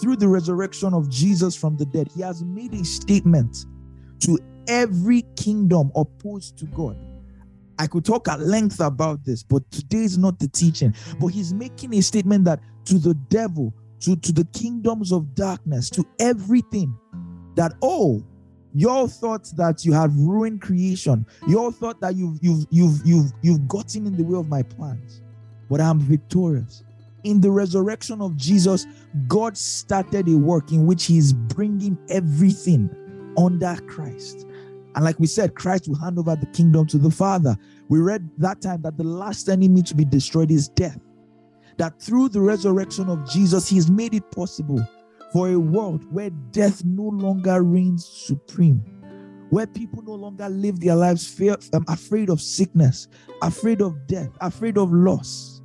[0.00, 3.66] through the resurrection of Jesus from the dead, He has made a statement
[4.20, 6.96] to every kingdom opposed to God.
[7.80, 10.94] I could talk at length about this, but today is not the teaching.
[11.18, 15.90] But he's making a statement that to the devil, to, to the kingdoms of darkness,
[15.90, 16.96] to everything,
[17.56, 18.22] that oh,
[18.74, 21.26] y'all thought that you have ruined creation.
[21.46, 25.22] Y'all thought that you've you've you've you've you've gotten in the way of my plans.
[25.70, 26.84] But I'm victorious.
[27.24, 28.86] In the resurrection of Jesus,
[29.28, 32.90] God started a work in which He is bringing everything
[33.38, 34.46] under Christ.
[34.94, 37.56] And like we said, Christ will hand over the kingdom to the Father.
[37.88, 40.98] We read that time that the last enemy to be destroyed is death.
[41.78, 44.86] That through the resurrection of Jesus, He has made it possible
[45.32, 48.78] for a world where death no longer reigns supreme,
[49.50, 53.08] where people no longer live their lives fear, um, afraid of sickness,
[53.40, 55.62] afraid of death, afraid of loss.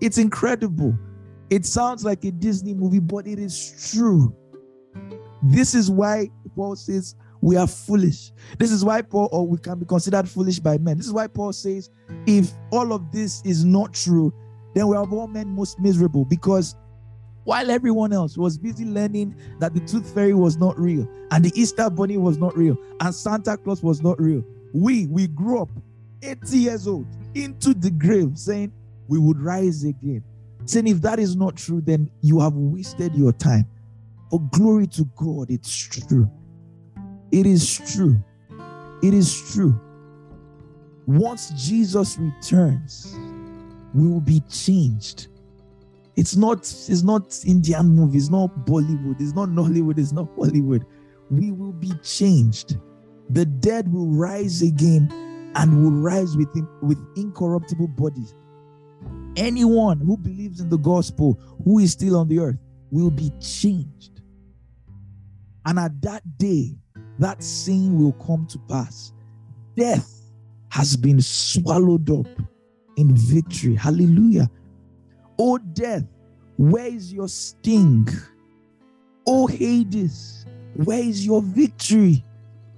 [0.00, 0.98] It's incredible.
[1.50, 4.34] It sounds like a Disney movie, but it is true.
[5.42, 8.32] This is why Paul says, we are foolish.
[8.58, 10.96] This is why Paul, or we can be considered foolish by men.
[10.96, 11.90] This is why Paul says,
[12.26, 14.32] if all of this is not true,
[14.74, 16.76] then we are all men most miserable because
[17.44, 21.52] while everyone else was busy learning that the tooth fairy was not real and the
[21.60, 25.70] Easter bunny was not real and Santa Claus was not real, we we grew up
[26.22, 28.72] 80 years old into the grave saying
[29.08, 30.22] we would rise again.
[30.64, 33.66] Saying if that is not true, then you have wasted your time.
[34.30, 36.30] But glory to God, it's true.
[37.32, 38.22] It is true.
[39.02, 39.78] It is true.
[41.06, 43.16] Once Jesus returns,
[43.92, 45.28] we will be changed.
[46.16, 50.84] It's not, it's not Indian movie, it's not Bollywood, it's not Nollywood, it's not Hollywood.
[51.30, 52.76] We will be changed.
[53.30, 55.10] The dead will rise again
[55.54, 58.34] and will rise with him with incorruptible bodies.
[59.36, 62.58] Anyone who believes in the gospel, who is still on the earth,
[62.90, 64.20] will be changed.
[65.64, 66.76] And at that day,
[67.18, 69.12] that saying will come to pass.
[69.76, 70.30] Death
[70.68, 72.26] has been swallowed up
[72.96, 73.74] in victory.
[73.74, 74.50] Hallelujah.
[75.38, 76.04] Oh, death,
[76.56, 78.08] where is your sting?
[79.26, 82.24] Oh, Hades, where is your victory?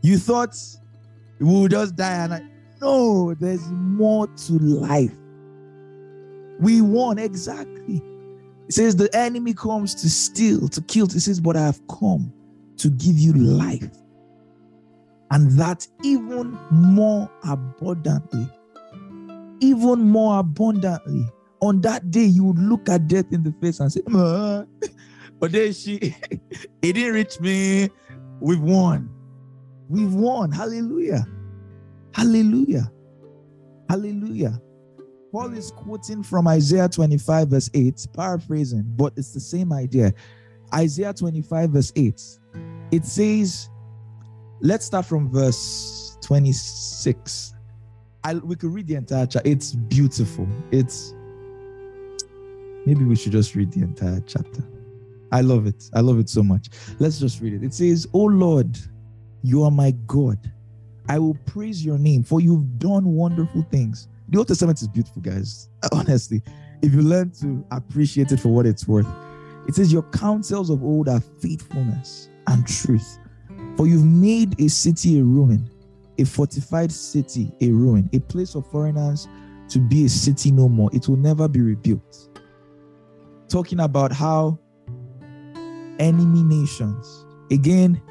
[0.03, 0.57] You thought
[1.39, 2.43] we would just die and I,
[2.81, 5.13] no, there's more to life.
[6.61, 8.03] We won exactly.
[8.69, 11.07] It says the enemy comes to steal, to kill.
[11.07, 12.33] It says, but I have come
[12.79, 13.91] to give you life
[15.31, 18.49] and that even more abundantly.
[19.61, 21.27] Even more abundantly.
[21.65, 24.03] On that day, you would look at death in the face and say,
[25.41, 25.97] but then she,
[26.83, 27.89] it didn't reach me.
[28.39, 29.09] We've won.
[29.89, 30.53] We've won.
[30.53, 31.27] Hallelujah.
[32.13, 32.93] Hallelujah.
[33.89, 34.61] Hallelujah.
[35.33, 40.13] Paul is quoting from Isaiah 25, verse 8, paraphrasing, but it's the same idea.
[40.75, 42.23] Isaiah 25, verse 8.
[42.91, 43.71] It says,
[44.61, 47.55] let's start from verse 26.
[48.23, 49.49] I, we could read the entire chapter.
[49.49, 50.47] It's beautiful.
[50.71, 51.14] It's
[52.87, 54.63] maybe we should just read the entire chapter.
[55.33, 55.91] I love it.
[55.95, 56.69] I love it so much.
[56.99, 57.65] Let's just read it.
[57.65, 58.79] It says, Oh Lord,
[59.43, 60.39] you are my God.
[61.09, 64.09] I will praise your name, for you've done wonderful things.
[64.29, 65.69] The Old Testament is beautiful, guys.
[65.93, 66.43] Honestly,
[66.83, 69.07] if you learn to appreciate it for what it's worth,
[69.69, 73.19] it says, Your counsels of old are faithfulness and truth.
[73.77, 75.69] For you've made a city a ruin,
[76.19, 79.29] a fortified city a ruin, a place of foreigners
[79.69, 80.91] to be a city no more.
[80.93, 82.34] It will never be rebuilt.
[83.55, 84.59] Talking about how
[86.01, 88.03] enemy nations, again,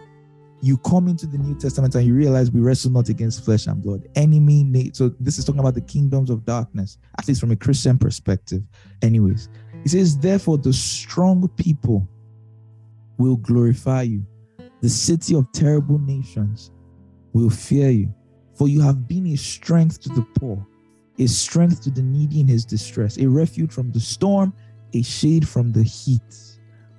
[0.61, 3.83] you come into the New Testament and you realize we wrestle not against flesh and
[3.83, 4.07] blood.
[4.15, 7.57] Enemy, na- so this is talking about the kingdoms of darkness, at least from a
[7.57, 8.63] Christian perspective.
[9.01, 9.49] Anyways,
[9.81, 12.07] he says, therefore, the strong people
[13.17, 14.25] will glorify you.
[14.79, 16.71] The city of terrible nations
[17.33, 18.15] will fear you,
[18.55, 20.65] for you have been a strength to the poor,
[21.19, 24.53] a strength to the needy in his distress, a refuge from the storm,
[24.93, 26.21] a shade from the heat.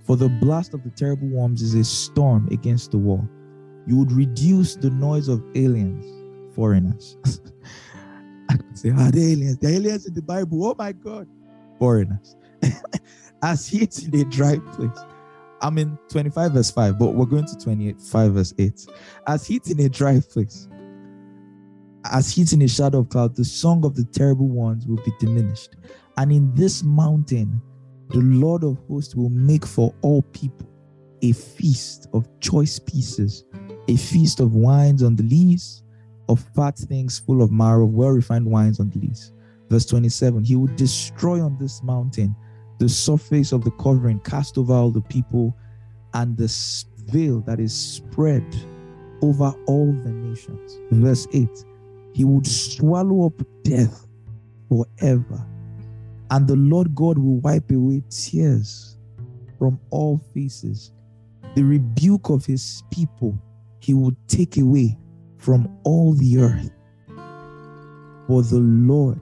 [0.04, 3.26] For the blast of the terrible worms is a storm against the wall
[3.86, 6.04] you would reduce the noise of aliens,
[6.54, 7.16] foreigners.
[8.48, 10.64] I could say, ah, the aliens, the aliens in the Bible.
[10.66, 11.28] Oh my God,
[11.78, 12.36] foreigners.
[13.42, 14.98] As heat in a dry place.
[15.60, 18.86] I'm in 25 verse 5, but we're going to 25 verse 8.
[19.26, 20.68] As heat in a dry place,
[22.12, 25.12] as heat in a shadow of cloud, the song of the terrible ones will be
[25.18, 25.76] diminished.
[26.18, 27.62] And in this mountain,
[28.08, 30.68] the Lord of hosts will make for all people
[31.22, 33.44] a feast of choice pieces
[33.88, 35.82] a feast of wines on the lees,
[36.28, 39.32] of fat things full of marrow, well refined wines on the lees.
[39.68, 42.34] Verse 27 He will destroy on this mountain
[42.78, 45.56] the surface of the covering cast over all the people,
[46.14, 46.52] and the
[47.06, 48.44] veil that is spread
[49.22, 50.78] over all the nations.
[50.90, 51.48] Verse 8
[52.14, 54.06] He would swallow up death
[54.68, 55.46] forever,
[56.30, 58.96] and the Lord God will wipe away tears
[59.58, 60.92] from all faces.
[61.54, 63.38] The rebuke of his people
[63.80, 64.98] he will take away
[65.38, 66.70] from all the earth.
[68.26, 69.20] For the Lord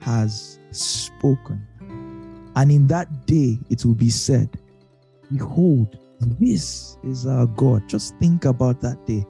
[0.00, 1.64] has spoken.
[2.56, 4.50] And in that day it will be said,
[5.32, 5.98] Behold,
[6.40, 7.88] this is our God.
[7.88, 9.24] Just think about that day.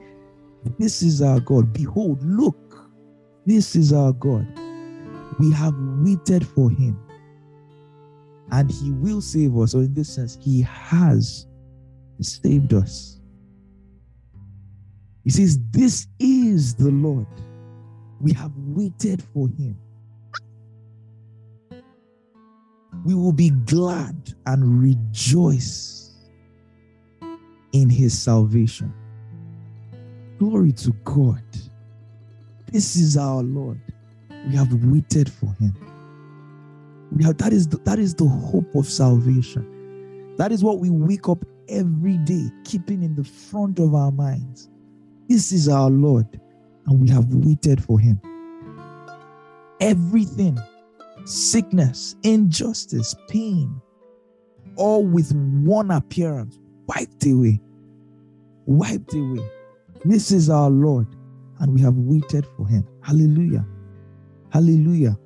[0.79, 1.73] This is our God.
[1.73, 2.91] Behold, look,
[3.45, 4.47] this is our God.
[5.43, 6.97] We have waited for him.
[8.53, 9.73] And he will save us.
[9.73, 11.49] So, in this sense, he has
[12.21, 13.19] saved us.
[15.25, 17.27] He says, This is the Lord.
[18.21, 19.77] We have waited for him.
[23.05, 26.13] We will be glad and rejoice
[27.73, 28.95] in his salvation.
[30.39, 31.43] Glory to God.
[32.71, 33.81] This is our Lord.
[34.47, 35.75] We have waited for him.
[37.15, 40.35] We have that is the, that is the hope of salvation.
[40.37, 44.69] That is what we wake up every day keeping in the front of our minds.
[45.29, 46.41] This is our Lord,
[46.87, 48.21] and we have waited for him.
[49.81, 50.59] Everything
[51.25, 53.81] sickness, injustice, pain,
[54.77, 55.33] all with
[55.65, 57.61] one appearance, wiped away.
[58.67, 59.49] Wiped away.
[60.05, 61.07] This is our Lord,
[61.61, 62.87] and we have waited for him.
[63.03, 63.65] Hallelujah.
[64.53, 65.19] Hallelujah.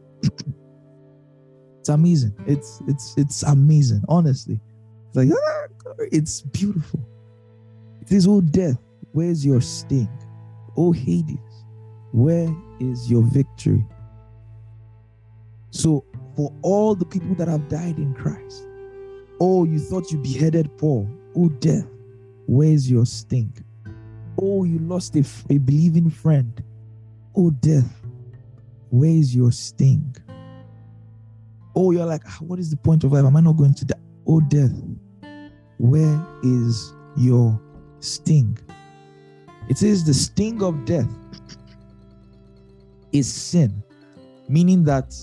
[1.81, 2.33] it's amazing.
[2.47, 4.61] It's it's it's amazing, honestly.
[5.09, 5.66] It's like ah,
[6.12, 7.01] it's beautiful.
[8.01, 8.79] It is all death.
[9.11, 10.09] Where's your sting?
[10.77, 11.64] Oh, Hades,
[12.12, 13.85] where is your victory?
[15.70, 16.05] So,
[16.37, 18.68] for all the people that have died in Christ,
[19.41, 21.11] oh, you thought you beheaded Paul.
[21.35, 21.89] Oh, death,
[22.47, 23.53] where's your sting?
[24.41, 26.62] Oh, you lost a, a believing friend.
[27.35, 28.06] Oh, death,
[28.97, 30.15] where's your sting?
[31.75, 33.25] Oh, you're like, ah, what is the point of life?
[33.25, 33.99] Am I not going to die?
[34.27, 34.73] Oh, death,
[35.79, 37.61] where is your
[38.01, 38.59] sting?
[39.69, 41.09] It says the sting of death
[43.13, 43.83] is sin,
[44.49, 45.15] meaning that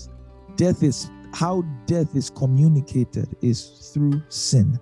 [0.56, 4.78] death is how death is communicated is through sin.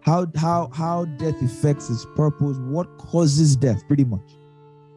[0.00, 4.32] How how how death affects its purpose, what causes death pretty much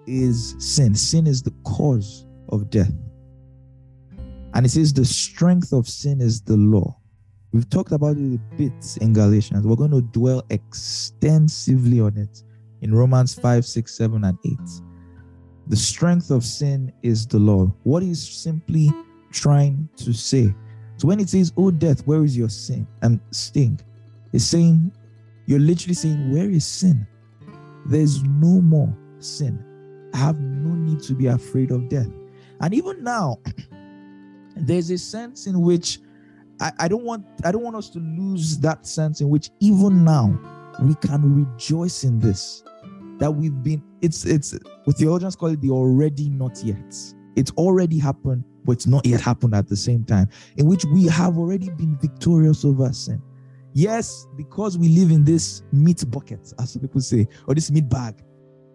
[0.07, 0.95] is sin.
[0.95, 2.91] Sin is the cause of death.
[4.53, 6.97] And it says the strength of sin is the law.
[7.51, 9.65] We've talked about it a bit in Galatians.
[9.65, 12.43] We're going to dwell extensively on it
[12.81, 14.57] in Romans 5, 6, 7, and 8.
[15.67, 17.73] The strength of sin is the law.
[17.83, 18.91] What he's simply
[19.31, 20.53] trying to say.
[20.97, 23.79] So when it says, Oh death, where is your sin and sting?
[24.31, 24.91] It's saying,
[25.45, 27.07] You're literally saying, Where is sin?
[27.85, 29.63] There's no more sin.
[30.13, 32.07] I have no need to be afraid of death.
[32.61, 33.39] And even now,
[34.55, 35.99] there's a sense in which
[36.61, 40.03] I, I don't want I don't want us to lose that sense in which even
[40.03, 40.39] now
[40.81, 42.63] we can rejoice in this.
[43.17, 46.95] That we've been, it's it's with theologians call it the already not yet.
[47.37, 50.27] It's already happened, but it's not yet happened at the same time,
[50.57, 53.21] in which we have already been victorious over sin.
[53.73, 58.23] Yes, because we live in this meat bucket, as people say, or this meat bag,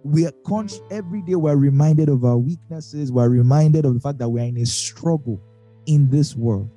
[0.05, 4.19] we are conscious every day we're reminded of our weaknesses, we're reminded of the fact
[4.19, 5.41] that we're in a struggle
[5.87, 6.71] in this world.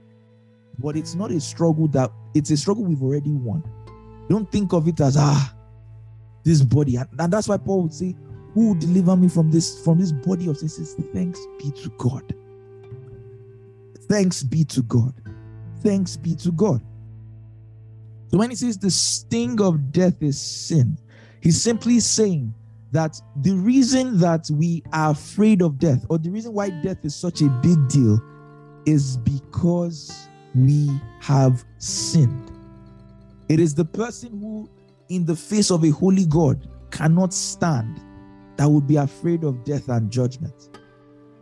[0.80, 3.64] But it's not a struggle that it's a struggle we've already won.
[4.30, 5.54] Don't think of it as ah,
[6.44, 6.96] this body.
[6.96, 8.16] And, and that's why Paul would say,
[8.54, 10.70] Who will deliver me from this from this body of sin?
[10.70, 12.34] Says, Thanks be to God.
[14.10, 15.14] Thanks be to God.
[15.82, 16.82] Thanks be to God.
[18.28, 20.98] So when he says the sting of death is sin,
[21.42, 22.54] he's simply saying
[22.94, 27.16] that the reason that we are afraid of death, or the reason why death is
[27.16, 28.22] such a big deal,
[28.86, 30.90] is because we
[31.20, 32.52] have sinned.
[33.50, 34.70] It is the person who,
[35.10, 38.00] in the face of a holy God, cannot stand
[38.58, 40.70] that would be afraid of death and judgment.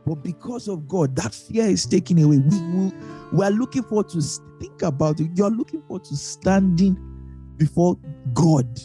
[0.05, 2.37] But because of God, that fear is taken away.
[2.37, 2.93] We will
[3.33, 4.21] we are looking forward to
[4.59, 5.29] think about it.
[5.35, 6.97] You're looking forward to standing
[7.57, 7.97] before
[8.33, 8.79] God,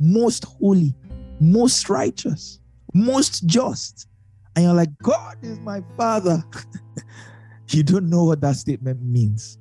[0.00, 0.94] most holy,
[1.40, 2.60] most righteous,
[2.92, 4.08] most just.
[4.56, 6.42] And you're like, God is my father.
[7.68, 9.58] you don't know what that statement means.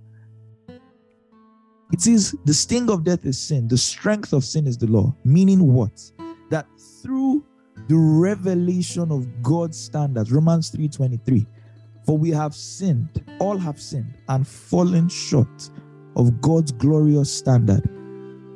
[1.92, 5.16] It says the sting of death is sin, the strength of sin is the law.
[5.24, 6.12] Meaning what?
[6.50, 6.66] That
[7.02, 7.46] through
[7.88, 11.46] the revelation of God's standards, Romans 3:23,
[12.06, 15.70] for we have sinned, all have sinned and fallen short
[16.16, 17.84] of God's glorious standard.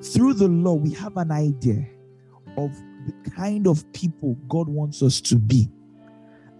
[0.03, 1.85] Through the law, we have an idea
[2.57, 2.71] of
[3.07, 5.69] the kind of people God wants us to be.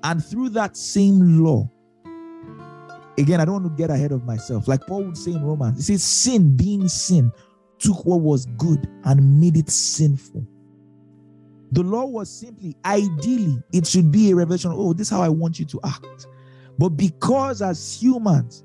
[0.04, 1.70] And through that same law,
[3.18, 4.68] again, I don't want to get ahead of myself.
[4.68, 7.32] Like Paul would say in Romans, he says, Sin, being sin,
[7.80, 10.48] took what was good and made it sinful.
[11.72, 14.72] The law was simply, ideally, it should be a revelation.
[14.74, 16.28] Oh, this is how I want you to act.
[16.78, 18.64] But because as humans,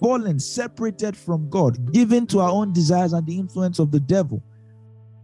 [0.00, 4.42] fallen, separated from God, given to our own desires and the influence of the devil,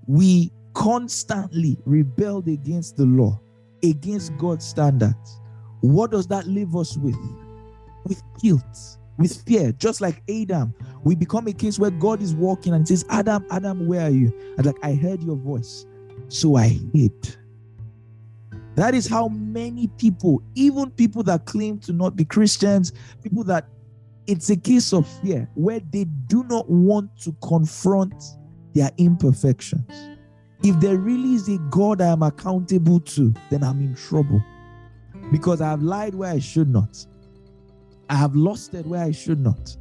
[0.07, 3.41] we constantly rebelled against the law,
[3.83, 5.41] against God's standards.
[5.81, 7.17] What does that leave us with?
[8.09, 10.75] with guilt, with fear, just like Adam.
[11.03, 14.33] We become a case where God is walking and says, Adam, Adam, where are you?
[14.57, 15.87] And like, I heard your voice,
[16.29, 17.37] so I hid.
[18.75, 23.69] That is how many people, even people that claim to not be Christians, people that
[24.27, 28.23] it's a case of fear where they do not want to confront
[28.75, 30.16] their imperfections.
[30.63, 34.43] If there really is a God I am accountable to, then I'm in trouble
[35.31, 37.05] because I have lied where I should not.
[38.09, 39.77] I have lost it where I should not.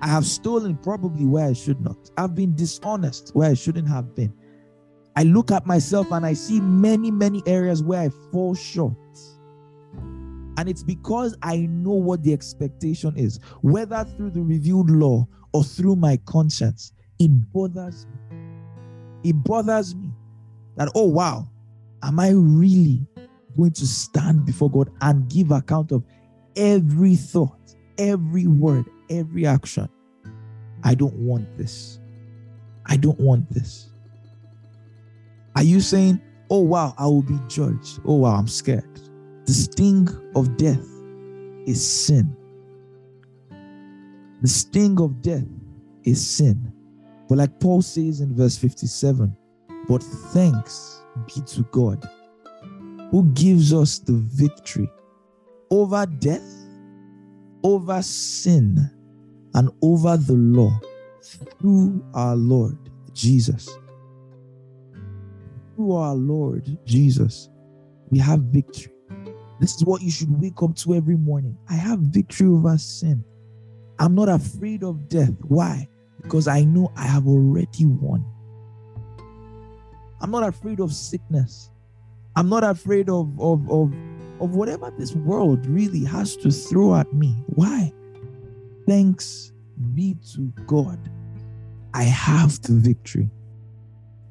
[0.00, 2.10] I have stolen probably where I should not.
[2.16, 4.32] I've been dishonest where I shouldn't have been.
[5.16, 8.94] I look at myself and I see many, many areas where I fall short.
[10.56, 15.64] And it's because I know what the expectation is, whether through the revealed law or
[15.64, 16.92] through my conscience.
[17.18, 18.17] It bothers me.
[19.28, 20.10] It bothers me
[20.76, 21.48] that, oh, wow,
[22.02, 23.06] am I really
[23.56, 26.02] going to stand before God and give account of
[26.56, 29.88] every thought, every word, every action.
[30.82, 32.00] I don't want this.
[32.86, 33.90] I don't want this.
[35.56, 38.00] Are you saying, oh wow, I will be judged?
[38.06, 39.00] Oh wow, I'm scared.
[39.44, 40.86] The sting of death
[41.66, 42.34] is sin.
[44.40, 45.44] The sting of death
[46.04, 46.72] is sin.
[47.28, 49.36] But like Paul says in verse 57,
[49.88, 52.08] but thanks be to God
[53.10, 54.90] who gives us the victory
[55.70, 56.44] over death,
[57.62, 58.90] over sin,
[59.54, 60.78] and over the law
[61.60, 62.78] through our Lord
[63.12, 63.68] Jesus.
[65.74, 67.48] Through our Lord Jesus,
[68.10, 68.92] we have victory.
[69.60, 71.56] This is what you should wake up to every morning.
[71.68, 73.24] I have victory over sin.
[73.98, 75.32] I'm not afraid of death.
[75.42, 75.88] Why?
[76.22, 78.24] Because I know I have already won.
[80.20, 81.70] I'm not afraid of sickness.
[82.34, 83.92] I'm not afraid of, of, of
[84.40, 87.36] of whatever this world really has to throw at me.
[87.46, 87.92] Why?
[88.86, 89.52] Thanks
[89.94, 90.98] be to God.
[91.94, 93.30] I have the victory.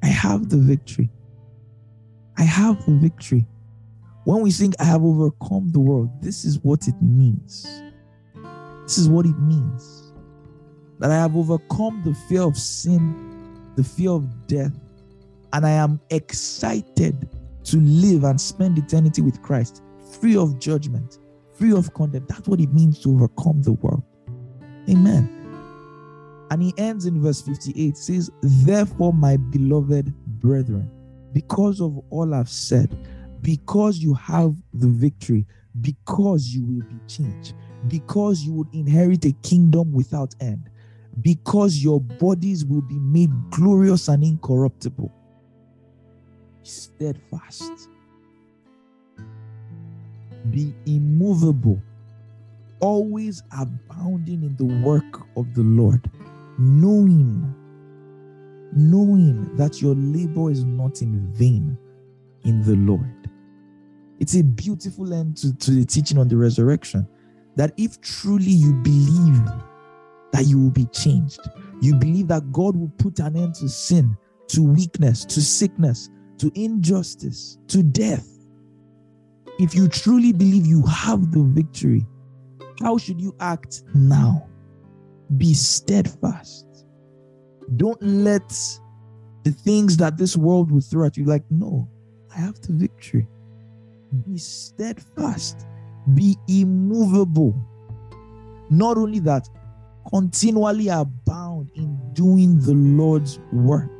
[0.02, 1.10] I have the victory.
[2.36, 3.46] I have the victory.
[4.24, 7.82] When we sing, I have overcome the world, this is what it means.
[8.82, 10.07] This is what it means
[10.98, 13.14] that I have overcome the fear of sin,
[13.76, 14.72] the fear of death,
[15.52, 17.28] and I am excited
[17.64, 19.82] to live and spend eternity with Christ,
[20.20, 21.18] free of judgment,
[21.54, 22.26] free of condemn.
[22.28, 24.02] That's what it means to overcome the world.
[24.88, 25.34] Amen.
[26.50, 30.90] And he ends in verse 58 says, Therefore, my beloved brethren,
[31.32, 32.96] because of all I've said,
[33.42, 35.46] because you have the victory,
[35.80, 37.54] because you will be changed,
[37.86, 40.70] because you would inherit a kingdom without end,
[41.22, 45.12] because your bodies will be made glorious and incorruptible.
[46.62, 47.88] Steadfast.
[50.50, 51.82] Be immovable,
[52.80, 56.10] always abounding in the work of the Lord,
[56.58, 57.54] knowing,
[58.72, 61.76] knowing that your labor is not in vain
[62.44, 63.30] in the Lord.
[64.20, 67.06] It's a beautiful end to, to the teaching on the resurrection.
[67.56, 69.42] That if truly you believe
[70.32, 71.40] that you will be changed,
[71.80, 74.16] you believe that God will put an end to sin,
[74.48, 78.26] to weakness, to sickness, to injustice, to death.
[79.58, 82.06] If you truly believe you have the victory,
[82.80, 84.46] how should you act now?
[85.36, 86.66] Be steadfast.
[87.76, 88.48] Don't let
[89.44, 91.88] the things that this world will throw at you like, no,
[92.34, 93.26] I have the victory.
[94.26, 95.66] Be steadfast,
[96.14, 97.54] be immovable.
[98.70, 99.48] Not only that,
[100.10, 103.90] continually abound in doing the Lord's work,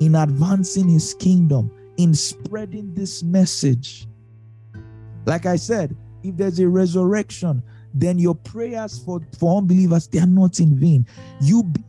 [0.00, 4.06] in advancing his kingdom, in spreading this message.
[5.24, 7.62] Like I said, if there's a resurrection,
[7.94, 11.06] then your prayers for, for unbelievers, they are not in vain.
[11.40, 11.84] You be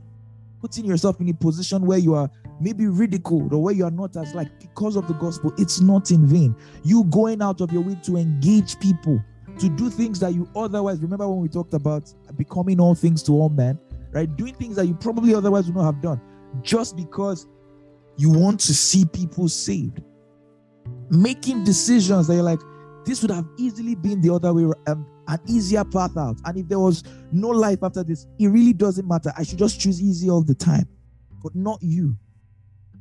[0.61, 2.29] putting yourself in a position where you are
[2.59, 6.11] maybe ridiculed or where you are not as like because of the gospel, it's not
[6.11, 6.55] in vain.
[6.83, 9.21] You going out of your way to engage people,
[9.60, 13.32] to do things that you otherwise remember when we talked about becoming all things to
[13.34, 13.80] all men,
[14.12, 14.34] right?
[14.36, 16.22] Doing things that you probably otherwise would not have done
[16.62, 17.47] just because
[18.18, 20.01] you want to see people saved.
[21.10, 22.60] Making decisions that you're like,
[23.06, 26.38] this would have easily been the other way, um, an easier path out.
[26.45, 29.32] And if there was no life after this, it really doesn't matter.
[29.38, 30.88] I should just choose easy all the time,
[31.41, 32.18] but not you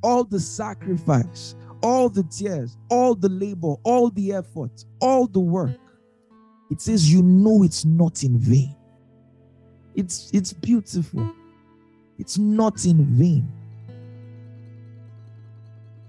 [0.03, 5.79] all the sacrifice, all the tears, all the labor, all the effort, all the work.
[6.73, 8.75] It says you know it's not in vain.
[9.95, 11.31] It's it's beautiful.
[12.19, 13.47] It's not in vain.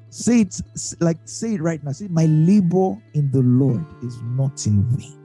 [0.09, 0.61] Say it
[1.01, 1.91] like say it right now.
[1.91, 5.19] Say my labor in the Lord is not in vain.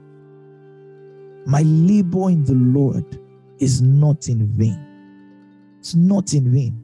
[1.45, 3.17] My labor in the Lord
[3.59, 5.77] is not in vain.
[5.79, 6.83] It's not in vain.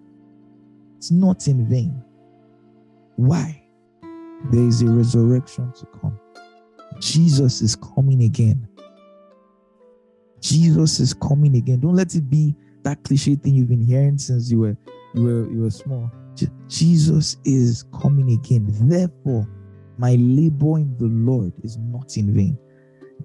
[0.95, 2.01] It's not in vain.
[3.17, 3.61] Why?
[4.49, 6.17] There is a resurrection to come.
[6.99, 8.67] Jesus is coming again.
[10.41, 11.79] Jesus is coming again.
[11.79, 14.77] Don't let it be that cliche thing you've been hearing since you were
[15.13, 16.11] you were you were small.
[16.67, 18.67] Jesus is coming again.
[18.69, 19.47] Therefore,
[19.97, 22.57] my labor in the Lord is not in vain.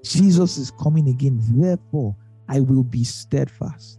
[0.02, 1.38] Jesus is coming again.
[1.50, 2.16] Therefore,
[2.48, 3.98] I will be steadfast.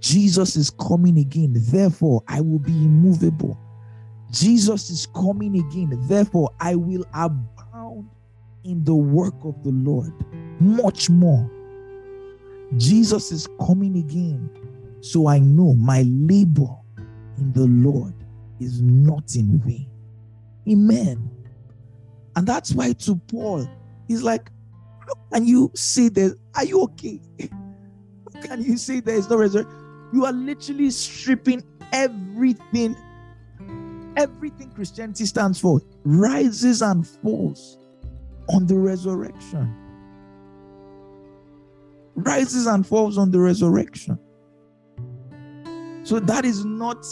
[0.00, 1.54] Jesus is coming again.
[1.56, 3.58] Therefore, I will be immovable.
[4.32, 5.96] Jesus is coming again.
[6.08, 7.51] Therefore, I will abound
[8.64, 10.12] in the work of the Lord
[10.60, 11.50] much more.
[12.76, 14.50] Jesus is coming again.
[15.00, 16.74] So I know my labor
[17.38, 18.14] in the Lord
[18.60, 19.90] is not in vain.
[20.70, 21.30] Amen.
[22.36, 23.68] And that's why to Paul,
[24.06, 24.50] he's like,
[25.06, 26.38] How can you say that?
[26.54, 27.20] Are you okay?
[28.34, 29.74] How can you say there is no resurrection?
[30.12, 32.96] You are literally stripping everything,
[34.16, 37.78] everything Christianity stands for, rises and falls
[38.48, 39.74] on the resurrection.
[42.14, 44.18] Rises and falls on the resurrection.
[46.04, 47.06] So that is not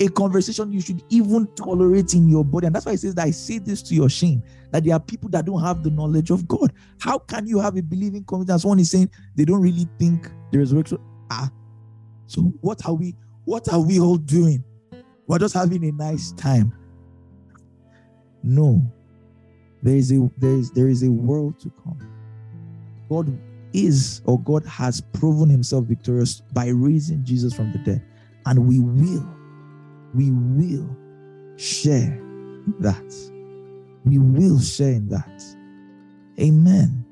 [0.00, 2.66] a conversation you should even tolerate in your body.
[2.66, 5.00] And that's why it says that I say this to your shame that there are
[5.00, 6.72] people that don't have the knowledge of God.
[7.00, 8.58] How can you have a believing community?
[8.58, 10.98] Someone is saying they don't really think the resurrection.
[11.30, 11.50] Ah,
[12.26, 14.64] so what are we what are we all doing?
[15.26, 16.72] We're just having a nice time.
[18.42, 18.82] No.
[19.84, 21.98] There is a there is there is a world to come.
[23.10, 23.38] God
[23.74, 28.02] is or God has proven himself victorious by raising Jesus from the dead.
[28.46, 29.28] And we will,
[30.14, 30.96] we will
[31.56, 32.18] share
[32.80, 33.14] that.
[34.06, 35.42] We will share in that.
[36.40, 37.04] Amen.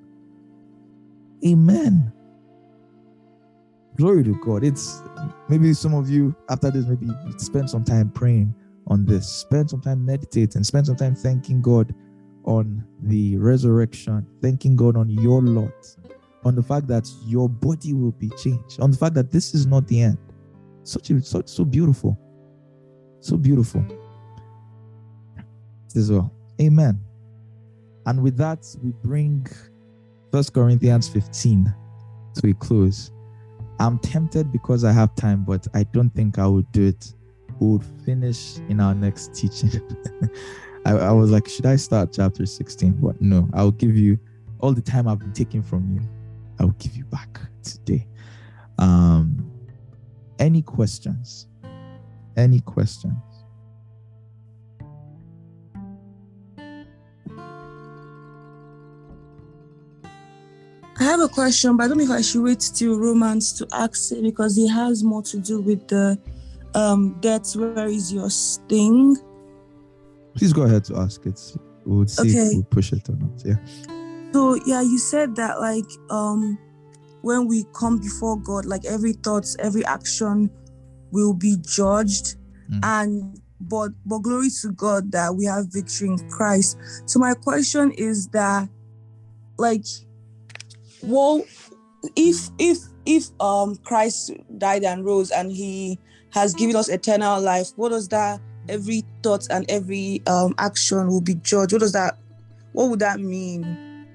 [1.46, 2.12] Amen.
[3.96, 4.64] Glory to God.
[4.64, 5.02] It's
[5.50, 8.54] maybe some of you after this, maybe spend some time praying
[8.86, 11.94] on this, spend some time meditating, spend some time thanking God
[12.44, 15.96] on the resurrection, thanking God on your lot,
[16.44, 19.66] on the fact that your body will be changed, on the fact that this is
[19.66, 20.18] not the end.
[20.84, 22.18] Such a so, so beautiful.
[23.20, 23.84] So beautiful.
[25.94, 26.32] As well.
[26.60, 26.98] Amen.
[28.06, 29.46] And with that, we bring
[30.32, 31.72] First Corinthians 15
[32.34, 33.12] to a close.
[33.78, 37.14] I'm tempted because I have time, but I don't think I would do it.
[37.60, 39.70] We would finish in our next teaching.
[40.84, 42.92] I, I was like, should I start chapter 16?
[42.92, 44.18] But no, I'll give you
[44.60, 46.00] all the time I've been taking from you.
[46.58, 48.06] I will give you back today.
[48.78, 49.50] Um,
[50.38, 51.48] any questions?
[52.36, 53.14] Any questions?
[60.98, 63.66] I have a question, but I don't know if I should wait till Romans to
[63.72, 66.18] ask it because it has more to do with the
[66.74, 67.20] um.
[67.20, 69.16] Where is your sting?
[70.34, 71.40] Please go ahead to ask it.
[71.84, 72.38] We'll see okay.
[72.38, 73.42] if we push it or not.
[73.44, 73.56] Yeah.
[74.32, 76.58] So yeah, you said that like um
[77.22, 80.50] when we come before God, like every thoughts, every action
[81.10, 82.36] will be judged.
[82.70, 82.80] Mm.
[82.82, 86.78] And but but glory to God that we have victory in Christ.
[87.06, 88.68] So my question is that
[89.58, 89.84] like
[91.02, 91.44] well
[92.16, 95.98] if if if um Christ died and rose and he
[96.30, 101.20] has given us eternal life, what does that every thought and every um action will
[101.20, 101.72] be judged?
[101.72, 102.18] What does that
[102.72, 104.06] what would that mean?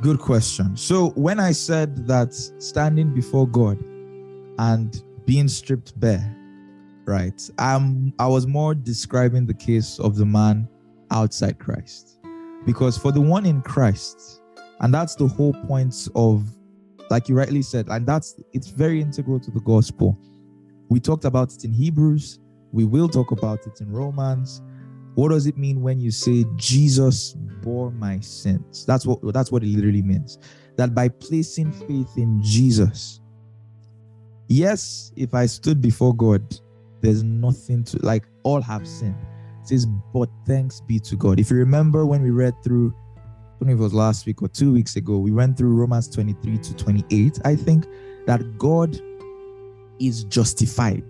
[0.00, 0.76] Good question.
[0.76, 3.82] So when I said that standing before God
[4.58, 6.36] and being stripped bare,
[7.06, 7.50] right?
[7.58, 10.68] I was more describing the case of the man
[11.10, 12.18] outside Christ.
[12.66, 14.42] Because for the one in Christ,
[14.80, 16.44] and that's the whole point of,
[17.10, 20.18] like you rightly said, and that's it's very integral to the gospel.
[20.88, 22.38] We talked about it in Hebrews,
[22.72, 24.62] we will talk about it in Romans.
[25.14, 28.84] What does it mean when you say Jesus bore my sins?
[28.86, 30.38] That's what that's what it literally means.
[30.76, 33.20] That by placing faith in Jesus,
[34.48, 36.42] yes, if I stood before God,
[37.00, 39.16] there's nothing to like all have sinned.
[39.62, 41.38] It says, but thanks be to God.
[41.38, 42.94] If you remember when we read through
[43.60, 46.08] don't know if it was last week or two weeks ago, we went through Romans
[46.08, 47.40] 23 to 28.
[47.44, 47.86] I think
[48.26, 48.98] that God
[49.98, 51.04] is justified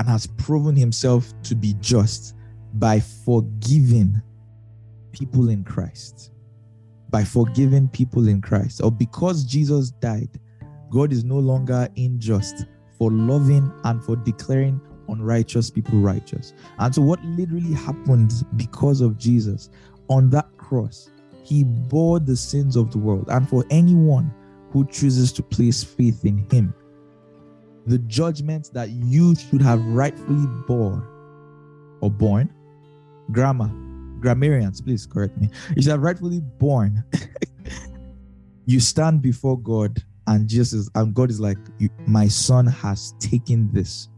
[0.00, 2.34] and has proven himself to be just
[2.74, 4.20] by forgiving
[5.12, 6.32] people in Christ.
[7.10, 8.80] By forgiving people in Christ.
[8.82, 10.30] Or because Jesus died,
[10.90, 12.64] God is no longer unjust
[12.96, 16.54] for loving and for declaring unrighteous people righteous.
[16.78, 19.68] And so, what literally happened because of Jesus
[20.08, 21.10] on that cross
[21.42, 23.28] he bore the sins of the world.
[23.28, 24.32] And for anyone
[24.70, 26.72] who chooses to place faith in him,
[27.90, 31.04] the judgment that you should have rightfully bore
[32.00, 32.48] or born.
[33.32, 33.68] grammar,
[34.20, 35.50] grammarians, please correct me.
[35.74, 37.02] You should have rightfully born.
[38.66, 41.58] you stand before God and Jesus and God is like,
[42.06, 44.08] my son has taken this,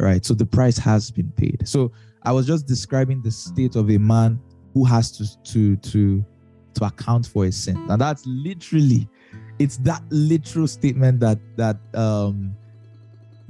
[0.00, 0.24] right?
[0.24, 1.68] So the price has been paid.
[1.68, 1.92] So
[2.24, 4.40] I was just describing the state of a man
[4.74, 6.24] who has to to to
[6.74, 7.76] to account for his sin.
[7.88, 9.08] And that's literally,
[9.60, 12.56] it's that literal statement that that um,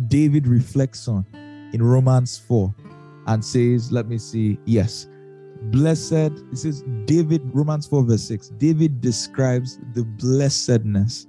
[0.09, 1.25] David reflects on
[1.73, 2.75] in Romans 4
[3.27, 5.09] and says, let me see, yes,
[5.65, 6.13] blessed,
[6.53, 11.27] it says David, Romans 4, verse 6, David describes the blessedness,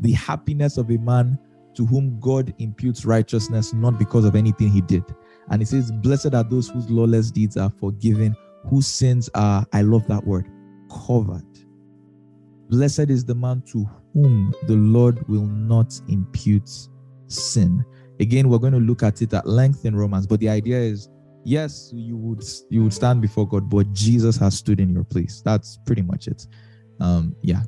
[0.00, 1.38] the happiness of a man
[1.74, 5.04] to whom God imputes righteousness, not because of anything he did.
[5.50, 8.36] And he says, Blessed are those whose lawless deeds are forgiven,
[8.68, 10.48] whose sins are, I love that word,
[11.06, 11.46] covered.
[12.68, 16.70] Blessed is the man to whom the Lord will not impute
[17.26, 17.84] sin.
[18.20, 21.08] Again, we're going to look at it at length in Romans, but the idea is
[21.44, 25.42] yes, you would you would stand before God, but Jesus has stood in your place.
[25.44, 26.46] That's pretty much it.
[27.00, 27.62] Um, yeah.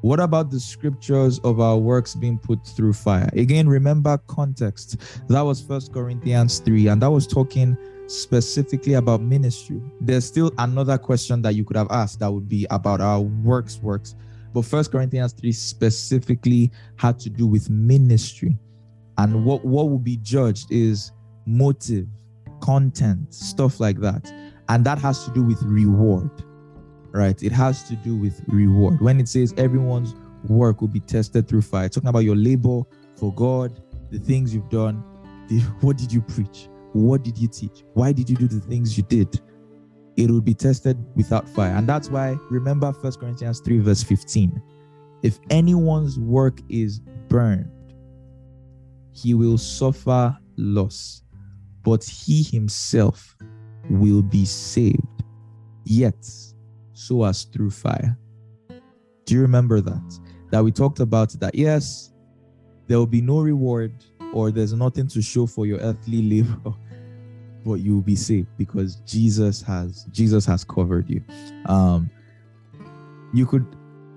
[0.00, 3.30] What about the scriptures of our works being put through fire?
[3.34, 4.96] Again, remember context.
[5.28, 7.78] That was First Corinthians 3, and that was talking
[8.08, 9.80] specifically about ministry.
[10.00, 13.78] There's still another question that you could have asked that would be about our works
[13.78, 14.16] works.
[14.52, 18.58] But First Corinthians 3 specifically had to do with ministry.
[19.18, 21.12] And what, what will be judged is
[21.46, 22.06] motive,
[22.60, 24.32] content, stuff like that.
[24.68, 26.30] And that has to do with reward,
[27.10, 27.40] right?
[27.42, 29.00] It has to do with reward.
[29.00, 30.14] When it says everyone's
[30.44, 32.82] work will be tested through fire, talking about your labor
[33.16, 35.02] for God, the things you've done,
[35.48, 36.68] the, what did you preach?
[36.92, 37.84] What did you teach?
[37.94, 39.40] Why did you do the things you did?
[40.16, 41.74] It will be tested without fire.
[41.74, 44.62] And that's why, remember 1 Corinthians 3, verse 15.
[45.22, 47.70] If anyone's work is burned,
[49.12, 51.22] he will suffer loss,
[51.82, 53.36] but he himself
[53.88, 55.06] will be saved,
[55.84, 56.16] yet
[56.92, 58.18] so as through fire.
[59.24, 60.20] Do you remember that?
[60.50, 62.12] That we talked about that, yes,
[62.86, 63.92] there will be no reward
[64.32, 66.74] or there's nothing to show for your earthly labor,
[67.64, 71.22] but you will be saved because Jesus has Jesus has covered you.
[71.66, 72.10] Um
[73.32, 73.66] you could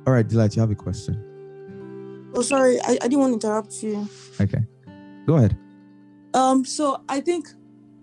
[0.08, 2.32] all right, Delight, you have a question.
[2.36, 4.08] Oh sorry, I, I didn't want to interrupt you.
[4.40, 4.64] Okay.
[5.26, 5.58] Go ahead.
[6.34, 7.48] Um, so I think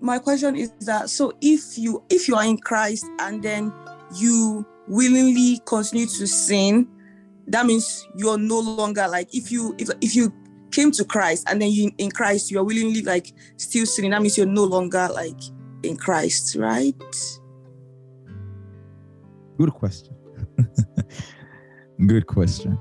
[0.00, 3.72] my question is that so if you if you are in Christ and then
[4.16, 6.88] you willingly continue to sin,
[7.46, 10.32] that means you're no longer like if you if if you
[10.72, 14.22] came to Christ and then you in Christ you are willingly like still sinning, that
[14.22, 15.40] means you're no longer like
[15.82, 16.94] in Christ, right?
[19.58, 20.14] Good question.
[22.06, 22.78] Good question.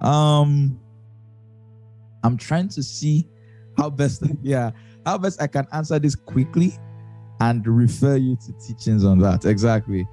[0.00, 0.80] Um
[2.22, 3.28] I'm trying to see
[3.76, 4.70] how best yeah
[5.06, 6.72] how best I can answer this quickly
[7.40, 9.44] and refer you to teachings on that.
[9.44, 10.06] Exactly.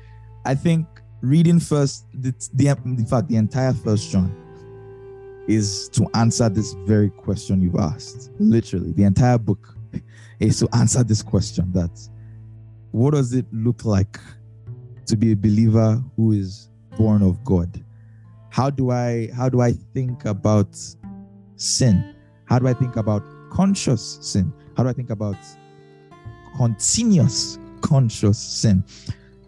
[0.46, 0.86] I think
[1.22, 4.36] reading first the, the in fact the entire first John
[5.48, 8.32] is to answer this very question you've asked.
[8.40, 9.76] Literally, the entire book
[10.40, 11.92] is to answer this question that
[12.92, 14.20] what does it look like
[15.06, 17.84] to be a believer who is born of God?
[18.50, 20.78] How do I how do I think about
[21.56, 22.16] sin?
[22.46, 24.52] How do I think about conscious sin?
[24.76, 25.38] How do I think about
[26.58, 28.84] continuous conscious sin?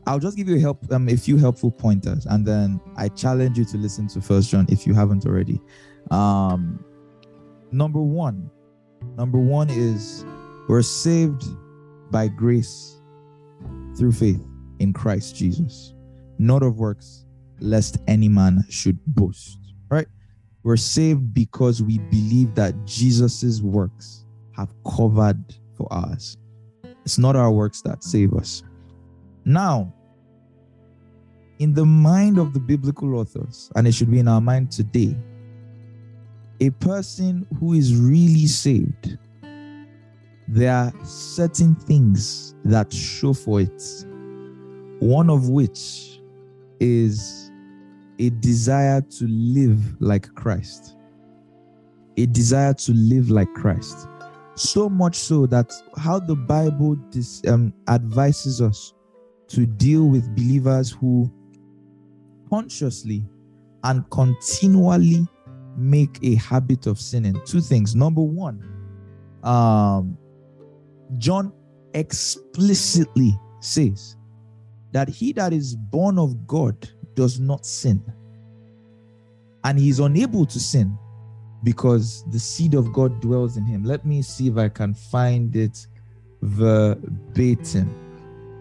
[0.06, 3.58] I'll just give you a help um, a few helpful pointers, and then I challenge
[3.58, 5.62] you to listen to First John if you haven't already.
[6.12, 6.84] Um,
[7.72, 8.50] number one,
[9.18, 10.26] number one is
[10.68, 11.44] we're saved
[12.12, 13.02] by grace
[13.98, 14.46] through faith
[14.80, 15.94] in Christ Jesus,
[16.38, 17.26] not of works,
[17.60, 19.60] lest any man should boast.
[19.90, 20.08] Right?
[20.64, 24.26] We're saved because we believe that Jesus's works
[24.56, 25.44] have covered
[25.76, 26.38] for us.
[27.06, 28.64] It's not our works that save us.
[29.46, 29.94] Now,
[31.60, 35.16] in the mind of the biblical authors, and it should be in our mind today,
[36.60, 39.18] a person who is really saved,
[40.48, 43.84] there are certain things that show for it.
[45.00, 46.20] One of which
[46.80, 47.52] is
[48.20, 50.96] a desire to live like Christ.
[52.18, 54.08] A desire to live like Christ.
[54.56, 58.94] So much so that how the Bible dis, um, advises us
[59.50, 61.32] to deal with believers who
[62.50, 63.26] consciously
[63.84, 65.28] and continually
[65.78, 67.40] make a habit of sinning.
[67.46, 67.96] Two things.
[67.96, 68.64] Number one,
[69.44, 70.18] um,
[71.18, 71.54] John
[71.94, 74.18] explicitly says
[74.92, 78.04] that he that is born of God does not sin.
[79.64, 80.98] And he is unable to sin
[81.64, 83.84] because the seed of God dwells in him.
[83.84, 85.88] Let me see if I can find it
[86.42, 88.03] verbatim.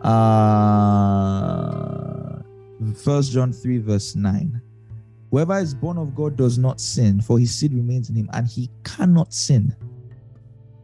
[0.03, 1.63] Uh,
[2.95, 4.61] First John 3, verse 9.
[5.31, 8.47] Whoever is born of God does not sin, for his seed remains in him, and
[8.47, 9.75] he cannot sin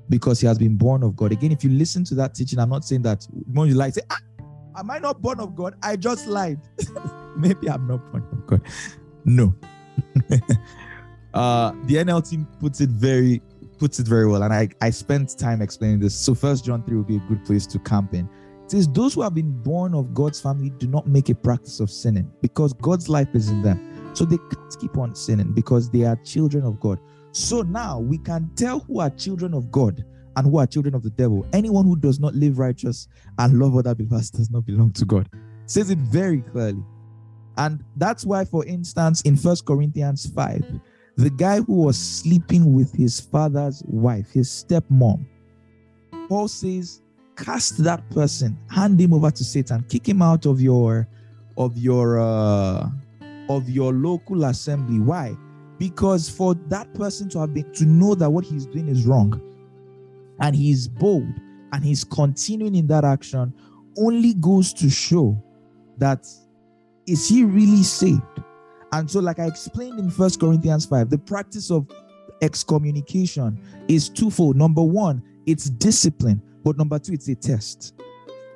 [0.09, 1.33] because he has been born of God.
[1.33, 4.01] Again, if you listen to that teaching, I'm not saying that when you lie, say,
[4.11, 4.17] ah,
[4.79, 5.75] Am I not born of God?
[5.83, 6.61] I just lied.
[7.37, 8.63] Maybe I'm not born of God.
[9.25, 9.53] No.
[11.35, 13.43] uh, the NLT puts it very
[13.79, 16.15] puts it very well, and I, I spent time explaining this.
[16.15, 18.29] So first John 3 will be a good place to camp in.
[18.69, 21.91] Says, Those who have been born of God's family do not make a practice of
[21.91, 24.11] sinning because God's life is in them.
[24.15, 26.99] So they can't keep on sinning because they are children of God.
[27.33, 30.05] So now we can tell who are children of God
[30.37, 31.47] and who are children of the devil.
[31.53, 33.09] Anyone who does not live righteous
[33.39, 35.29] and love other believers does not belong to God.
[35.67, 36.83] Says it very clearly.
[37.57, 40.81] And that's why, for instance, in First Corinthians 5,
[41.17, 45.27] the guy who was sleeping with his father's wife, his stepmom,
[46.29, 47.03] Paul says,
[47.39, 51.09] cast that person, hand him over to Satan, kick him out of your
[51.57, 52.89] of your uh,
[53.49, 54.99] of your local assembly.
[55.01, 55.37] Why?
[55.79, 59.41] Because for that person to have been to know that what he's doing is wrong,
[60.41, 61.33] and he's bold
[61.73, 63.53] and he's continuing in that action,
[63.99, 65.41] only goes to show
[65.99, 66.27] that
[67.07, 68.23] is he really saved?
[68.93, 71.87] And so, like I explained in First Corinthians 5, the practice of
[72.43, 74.57] excommunication is twofold.
[74.57, 77.95] Number one, it's discipline, but number two, it's a test.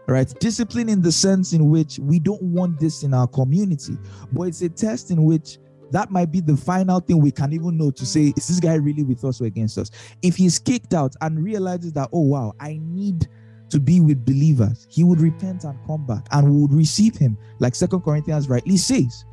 [0.08, 0.28] Right?
[0.40, 3.96] Discipline in the sense in which we don't want this in our community,
[4.32, 5.58] but it's a test in which
[5.92, 8.74] that might be the final thing we can even know to say, is this guy
[8.74, 9.90] really with us or against us?
[10.22, 13.28] If he's kicked out and realizes that, oh, wow, I need
[13.68, 17.36] to be with believers, he would repent and come back and we would receive him,
[17.58, 19.24] like Second Corinthians rightly says.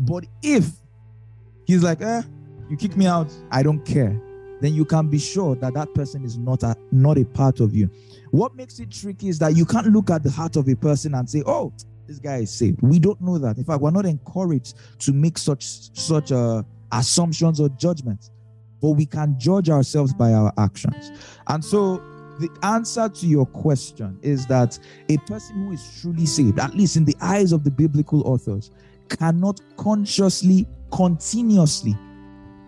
[0.00, 0.70] But if
[1.66, 2.22] he's like, eh,
[2.68, 4.20] you kick me out, I don't care,
[4.60, 7.74] then you can be sure that that person is not a, not a part of
[7.74, 7.90] you.
[8.30, 11.14] What makes it tricky is that you can't look at the heart of a person
[11.14, 11.72] and say, oh,
[12.06, 12.80] this guy is saved.
[12.82, 13.56] We don't know that.
[13.56, 15.64] In fact, we're not encouraged to make such
[15.96, 16.62] such uh,
[16.92, 18.30] assumptions or judgments,
[18.82, 21.12] but we can judge ourselves by our actions.
[21.46, 21.98] And so,
[22.40, 24.78] the answer to your question is that
[25.08, 28.70] a person who is truly saved, at least in the eyes of the biblical authors,
[29.08, 31.96] cannot consciously, continuously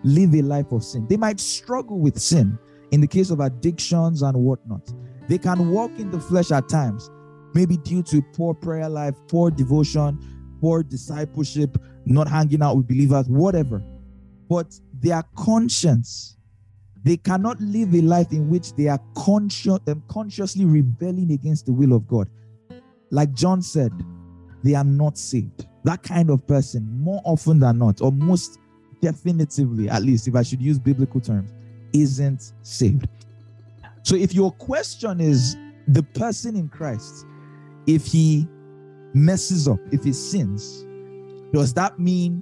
[0.03, 1.07] live a life of sin.
[1.07, 2.57] They might struggle with sin
[2.91, 4.93] in the case of addictions and whatnot.
[5.27, 7.09] They can walk in the flesh at times,
[7.53, 10.19] maybe due to poor prayer life, poor devotion,
[10.59, 13.81] poor discipleship, not hanging out with believers, whatever.
[14.49, 16.37] But their conscience,
[17.03, 21.73] they cannot live a life in which they are conscious, um, consciously rebelling against the
[21.73, 22.29] will of God.
[23.11, 23.91] Like John said,
[24.63, 25.67] they are not saved.
[25.83, 28.59] That kind of person, more often than not, or most
[29.03, 31.51] definitively, at least if I should use biblical terms,
[31.91, 33.09] isn't saved.
[34.03, 35.57] So if your question is
[35.89, 37.25] the person in Christ,
[37.85, 38.47] if he
[39.13, 40.85] messes up, if he sins,
[41.51, 42.41] does that mean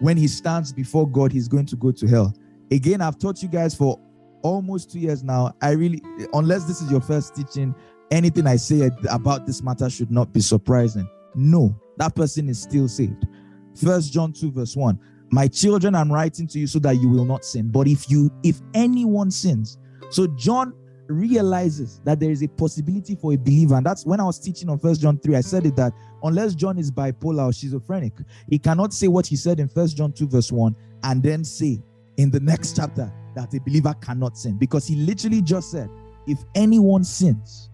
[0.00, 2.34] when he stands before God, he's going to go to hell?
[2.70, 4.00] Again, I've taught you guys for
[4.42, 5.52] almost two years now.
[5.60, 6.00] I really,
[6.32, 7.74] unless this is your first teaching,
[8.10, 11.06] anything I say about this matter should not be surprising.
[11.34, 13.26] No, that person is still saved.
[13.74, 14.98] First John 2, verse 1.
[15.34, 17.68] My children, I'm writing to you so that you will not sin.
[17.68, 19.78] But if you, if anyone sins,
[20.08, 20.72] so John
[21.08, 23.74] realizes that there is a possibility for a believer.
[23.74, 25.92] And that's when I was teaching on First John 3, I said it that
[26.22, 28.12] unless John is bipolar or schizophrenic,
[28.48, 31.82] he cannot say what he said in First John 2, verse 1, and then say
[32.16, 34.56] in the next chapter that a believer cannot sin.
[34.56, 35.90] Because he literally just said,
[36.28, 37.70] if anyone sins,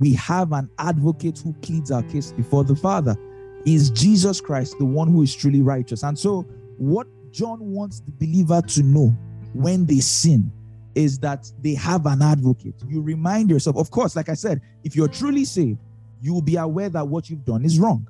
[0.00, 3.16] we have an advocate who pleads our case before the Father.
[3.64, 6.02] Is Jesus Christ the one who is truly righteous?
[6.02, 6.44] And so,
[6.78, 9.08] what John wants the believer to know
[9.52, 10.52] when they sin
[10.94, 12.74] is that they have an advocate.
[12.88, 15.78] You remind yourself, of course, like I said, if you're truly saved,
[16.20, 18.08] you will be aware that what you've done is wrong.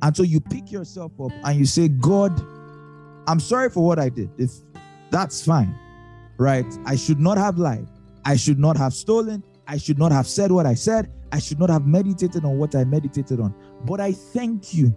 [0.00, 2.32] And so you pick yourself up and you say, God,
[3.26, 4.30] I'm sorry for what I did.
[4.38, 4.50] If
[5.10, 5.78] that's fine,
[6.38, 6.66] right?
[6.86, 7.86] I should not have lied.
[8.24, 9.44] I should not have stolen.
[9.66, 11.12] I should not have said what I said.
[11.32, 13.54] I should not have meditated on what I meditated on.
[13.84, 14.96] But I thank you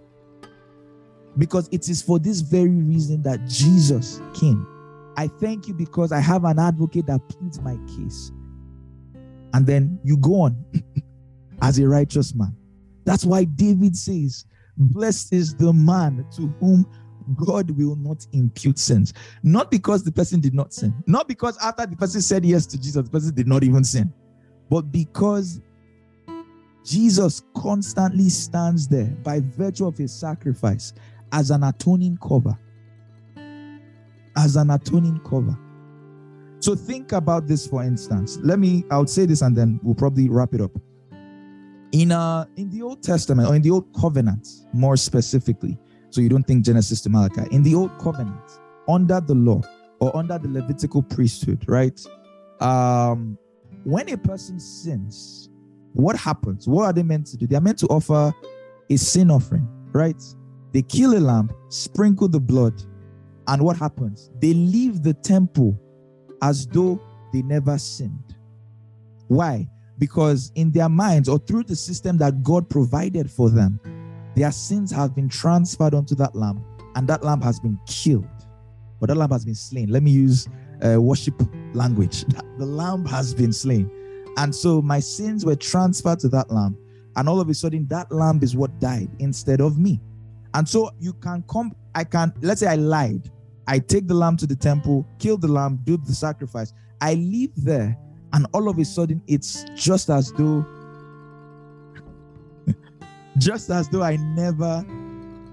[1.38, 4.66] because it is for this very reason that Jesus came
[5.18, 8.32] I thank you because I have an advocate that pleads my case.
[9.54, 10.64] And then you go on
[11.64, 12.56] as a righteous man.
[13.04, 14.46] That's why David says,
[14.78, 16.86] Blessed is the man to whom
[17.36, 19.12] God will not impute sins.
[19.42, 22.78] Not because the person did not sin, not because after the person said yes to
[22.78, 24.14] Jesus, the person did not even sin,
[24.70, 25.62] but because
[26.86, 30.94] Jesus constantly stands there by virtue of his sacrifice
[31.32, 32.58] as an atoning cover
[34.38, 35.58] as an atoning cover.
[36.60, 38.38] So think about this for instance.
[38.42, 40.72] Let me I would say this and then we'll probably wrap it up.
[41.92, 45.78] In uh in the Old Testament or in the Old Covenant, more specifically,
[46.10, 49.62] so you don't think Genesis to Malachi, in the Old Covenant, under the law
[50.00, 52.00] or under the Levitical priesthood, right?
[52.60, 53.38] Um
[53.84, 55.50] when a person sins,
[55.94, 56.68] what happens?
[56.68, 57.48] What are they meant to do?
[57.48, 58.34] They are meant to offer
[58.90, 60.22] a sin offering, right?
[60.74, 62.82] They kill a lamb, sprinkle the blood,
[63.48, 64.30] and what happens?
[64.42, 65.80] They leave the temple
[66.42, 67.02] as though
[67.34, 68.36] they never sinned.
[69.28, 69.68] Why?
[69.98, 73.80] Because in their minds or through the system that God provided for them,
[74.36, 76.64] their sins have been transferred onto that lamb,
[76.96, 78.28] and that lamb has been killed.
[79.00, 79.90] But that lamb has been slain.
[79.90, 80.48] Let me use
[80.86, 81.42] uh, worship
[81.74, 82.26] language.
[82.58, 83.88] The lamb has been slain.
[84.38, 86.76] And so my sins were transferred to that lamb.
[87.16, 90.02] And all of a sudden, that lamb is what died instead of me.
[90.54, 93.30] And so you can come, I can, let's say I lied
[93.68, 96.74] I take the lamb to the temple, kill the lamb, do the sacrifice.
[97.02, 97.98] I leave there,
[98.34, 100.66] and all of a sudden, it's just as though,
[103.38, 104.86] just as though I never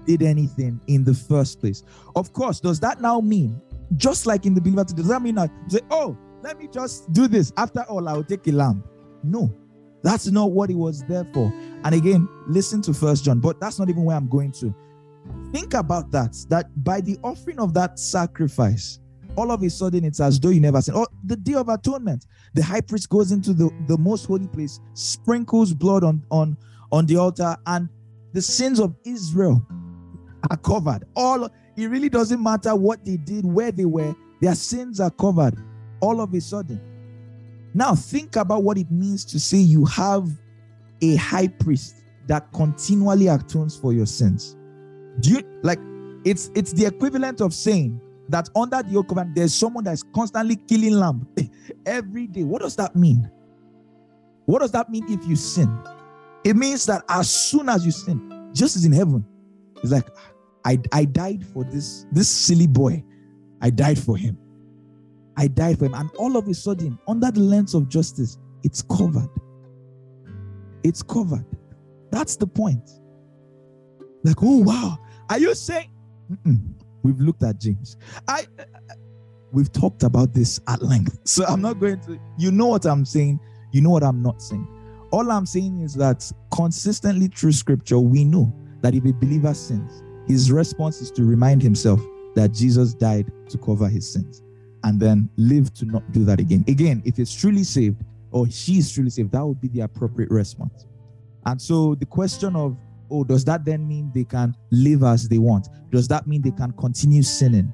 [0.05, 1.83] did anything in the first place.
[2.15, 3.61] Of course, does that now mean,
[3.97, 7.27] just like in the believer, does that mean that say, oh, let me just do
[7.27, 7.51] this?
[7.57, 8.83] After all, I'll take a lamb.
[9.23, 9.53] No,
[10.05, 11.51] that's not what he was there for.
[11.83, 14.73] And again, listen to First John, but that's not even where I'm going to.
[15.51, 16.37] Think about that.
[16.47, 18.99] That by the offering of that sacrifice,
[19.35, 20.95] all of a sudden it's as though you never sinned.
[20.95, 24.45] Or oh, the day of atonement, the high priest goes into the, the most holy
[24.45, 26.55] place, sprinkles blood on, on,
[26.91, 27.89] on the altar, and
[28.31, 29.65] the sins of Israel
[30.51, 31.05] are covered.
[31.15, 35.57] All it really doesn't matter what they did, where they were, their sins are covered
[35.99, 36.79] all of a sudden.
[37.75, 40.29] Now think about what it means to say you have
[41.01, 44.55] a high priest that continually atones for your sins.
[45.19, 45.79] Do you like
[46.23, 47.99] it's it's the equivalent of saying
[48.29, 51.27] that under the old covenant there's someone that's constantly killing lamb
[51.85, 52.43] every day.
[52.43, 53.29] What does that mean?
[54.45, 55.77] What does that mean if you sin?
[56.45, 59.25] It means that as soon as you sin, just as in heaven.
[59.83, 60.31] It's like, ah,
[60.63, 63.03] I, I died for this, this silly boy.
[63.61, 64.37] I died for him.
[65.37, 65.93] I died for him.
[65.93, 69.29] And all of a sudden, under the lens of justice, it's covered.
[70.83, 71.45] It's covered.
[72.11, 72.89] That's the point.
[74.23, 74.97] Like, oh wow,
[75.29, 75.91] are you saying?
[76.31, 76.73] Mm-mm.
[77.03, 77.97] We've looked at James.
[78.27, 78.47] I,
[79.51, 82.19] we've talked about this at length, so I'm not going to.
[82.37, 83.39] You know what I'm saying.
[83.71, 84.67] You know what I'm not saying.
[85.11, 88.51] All I'm saying is that consistently through Scripture, we know
[88.81, 92.01] that if a believer sins, his response is to remind himself
[92.35, 94.41] that Jesus died to cover his sins
[94.85, 96.63] and then live to not do that again.
[96.67, 100.29] Again, if it's truly saved or she is truly saved, that would be the appropriate
[100.29, 100.85] response.
[101.45, 102.77] And so the question of,
[103.11, 105.67] oh, does that then mean they can live as they want?
[105.91, 107.73] Does that mean they can continue sinning?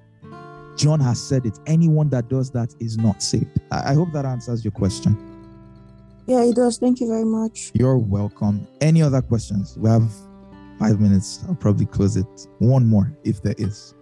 [0.78, 1.60] John has said it.
[1.68, 3.60] Anyone that does that is not saved.
[3.72, 5.18] I, I hope that answers your question.
[6.28, 6.78] Yeah, it does.
[6.78, 7.72] Thank you very much.
[7.74, 8.68] You're welcome.
[8.80, 9.78] Any other questions?
[9.78, 10.10] We have
[10.80, 11.44] five minutes.
[11.48, 12.48] I'll probably close it.
[12.60, 13.96] One more if there is.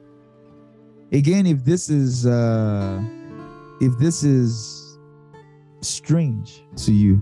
[1.11, 3.01] Again, if this is uh
[3.81, 4.97] if this is
[5.81, 7.21] strange to you,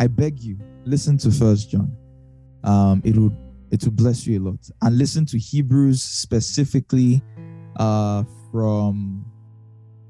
[0.00, 1.94] I beg you, listen to First John.
[2.64, 3.36] Um, it would
[3.70, 4.70] it will bless you a lot.
[4.82, 7.22] And listen to Hebrews specifically
[7.78, 9.24] uh from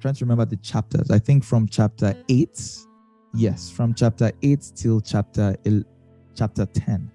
[0.00, 1.10] trying to remember the chapters.
[1.10, 2.78] I think from chapter 8.
[3.34, 5.56] Yes, from chapter 8 till chapter
[6.34, 7.10] chapter 10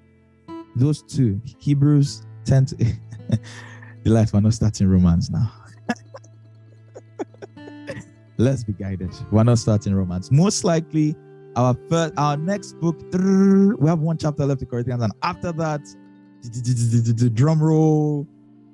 [0.76, 2.76] those two, Hebrews 10 to
[4.04, 5.52] the life we're not starting Romans now.
[8.38, 9.12] Let's be guided.
[9.32, 10.32] We're not starting Romans.
[10.32, 11.16] Most likely,
[11.56, 15.82] our first, our next book, we have one chapter left in Corinthians, and after that,
[17.34, 18.28] drum roll,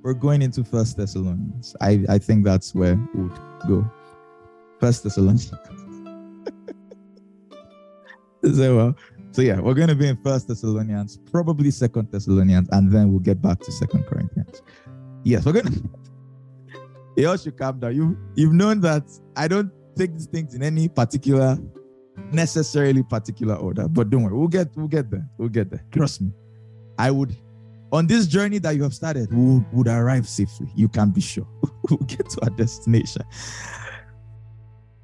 [0.04, 1.76] we're going into First Thessalonians.
[1.82, 3.38] I, I think that's where we would
[3.68, 3.92] go.
[4.80, 5.52] First Thessalonians.
[8.44, 8.96] so, well,
[9.32, 13.20] so yeah, we're going to be in First Thessalonians, probably Second Thessalonians, and then we'll
[13.20, 14.62] get back to Second Corinthians.
[15.24, 15.90] Yes, we're going to.
[17.18, 17.96] You all should calm down.
[17.96, 19.04] You you've known that
[19.36, 21.58] I don't take these things in any particular,
[22.32, 23.88] necessarily particular order.
[23.88, 25.28] But don't worry, we'll get we'll get there.
[25.40, 25.84] We'll get there.
[25.92, 26.32] Trust me.
[27.00, 27.36] I would
[27.92, 30.68] on this journey that you have started, we would, would arrive safely.
[30.76, 31.48] You can be sure.
[31.90, 33.24] we'll get to our destination.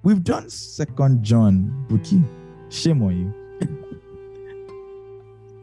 [0.04, 2.24] We've done Second John, Buki.
[2.70, 3.34] Shame on you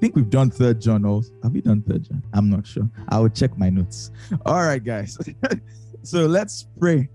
[0.01, 1.31] think we've done third John also.
[1.43, 2.23] Have we done third John?
[2.33, 2.89] I'm not sure.
[3.09, 4.11] I will check my notes.
[4.47, 5.19] All right, guys.
[6.03, 7.09] so let's pray.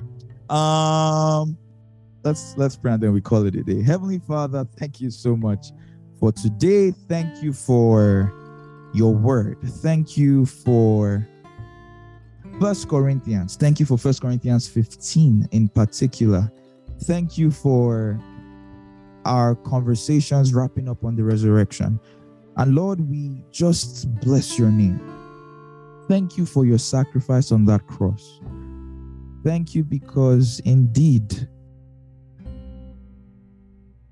[0.49, 1.57] Um
[2.23, 3.81] let's let's pray and then we call it a day.
[3.81, 5.67] Heavenly Father, thank you so much
[6.19, 6.91] for today.
[6.91, 8.33] Thank you for
[8.93, 9.57] your word.
[9.61, 11.27] Thank you for
[12.59, 13.57] First Corinthians.
[13.57, 16.51] Thank you for First Corinthians 15 in particular.
[17.03, 18.19] Thank you for
[19.25, 21.99] our conversations wrapping up on the resurrection.
[22.57, 25.01] And Lord, we just bless your name.
[26.07, 28.39] Thank you for your sacrifice on that cross.
[29.45, 31.47] Thank you because indeed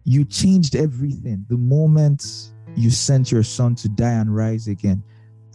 [0.03, 5.03] you changed everything the moment you sent your son to die and rise again.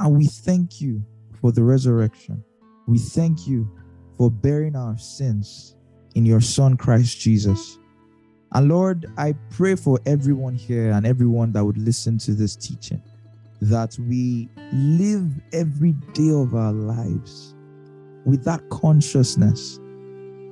[0.01, 1.01] And we thank you
[1.41, 2.43] for the resurrection.
[2.89, 3.71] We thank you
[4.17, 5.77] for bearing our sins
[6.17, 7.79] in your son, Christ Jesus.
[8.55, 13.01] And Lord, I pray for everyone here and everyone that would listen to this teaching
[13.61, 17.55] that we live every day of our lives
[18.24, 19.78] with that consciousness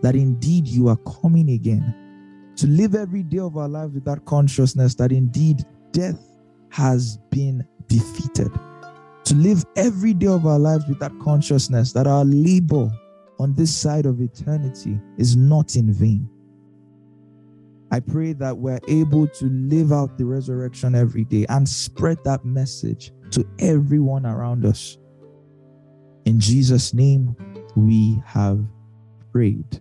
[0.02, 1.94] that indeed you are coming again.
[2.56, 6.22] To live every day of our lives with that consciousness that indeed death
[6.70, 8.50] has been defeated.
[9.24, 12.90] To live every day of our lives with that consciousness that our labor
[13.38, 16.28] on this side of eternity is not in vain
[17.90, 22.44] I pray that we're able to live out the resurrection every day and spread that
[22.44, 24.98] message to everyone around us.
[26.24, 27.36] In Jesus' name,
[27.76, 28.64] we have
[29.32, 29.80] prayed.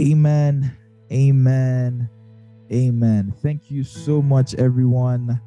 [0.00, 0.76] Amen.
[1.12, 2.08] Amen.
[2.72, 3.34] Amen.
[3.42, 5.40] Thank you so much, everyone.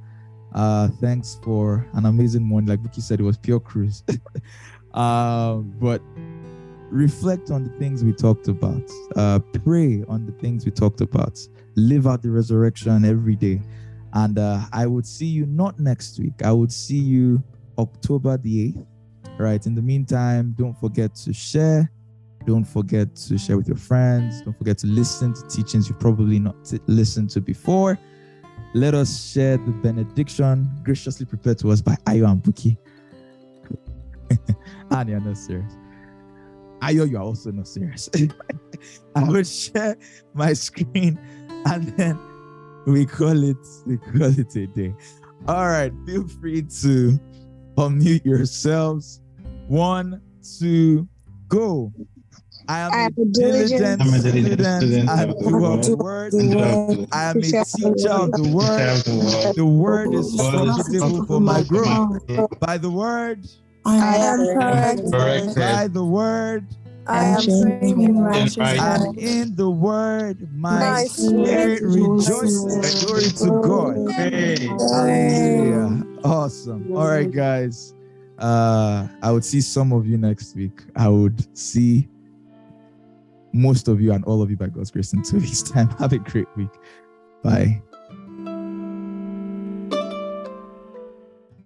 [0.53, 2.69] Uh, thanks for an amazing morning.
[2.69, 4.03] Like Vicky said, it was pure cruise.
[4.93, 6.01] uh, but
[6.89, 8.83] reflect on the things we talked about.
[9.15, 11.39] Uh, pray on the things we talked about
[11.75, 13.61] live out the resurrection every day.
[14.13, 16.43] And uh, I would see you not next week.
[16.43, 17.41] I would see you
[17.77, 18.85] October the 8th.
[19.37, 19.65] Right.
[19.65, 21.91] In the meantime, don't forget to share.
[22.45, 24.41] Don't forget to share with your friends.
[24.41, 27.99] Don't forget to listen to teachings you've probably not t- listened to before.
[28.73, 32.77] Let us share the benediction graciously prepared to us by Ayo and Buki.
[34.91, 35.73] and you're not serious.
[36.81, 38.09] Ayo, you are also not serious.
[39.15, 39.97] I will share
[40.33, 41.19] my screen
[41.65, 42.17] and then
[42.87, 44.95] we call it we call it a day.
[45.47, 47.19] All right, feel free to
[47.81, 49.21] unmute yourselves.
[49.67, 50.21] One,
[50.59, 51.07] two,
[51.47, 51.91] go.
[52.67, 56.33] I am a diligent student and doer of the word.
[57.11, 59.55] I am a teacher of the word.
[59.55, 62.21] The word is profitable for my growth.
[62.59, 63.45] By the word,
[63.85, 65.55] I am correct.
[65.55, 66.67] by the word,
[67.07, 68.79] I am praying righteousness.
[68.79, 73.03] and in the word, my My spirit spirit rejoices.
[73.03, 73.97] Glory to God.
[74.93, 76.10] Hallelujah.
[76.23, 76.95] Awesome.
[76.95, 77.93] All right, guys.
[78.37, 80.81] Uh, I would see some of you next week.
[80.95, 82.07] I would see
[83.53, 85.89] most of you and all of you by God's grace in two weeks' time.
[85.99, 86.71] Have a great week.
[87.43, 87.81] Bye.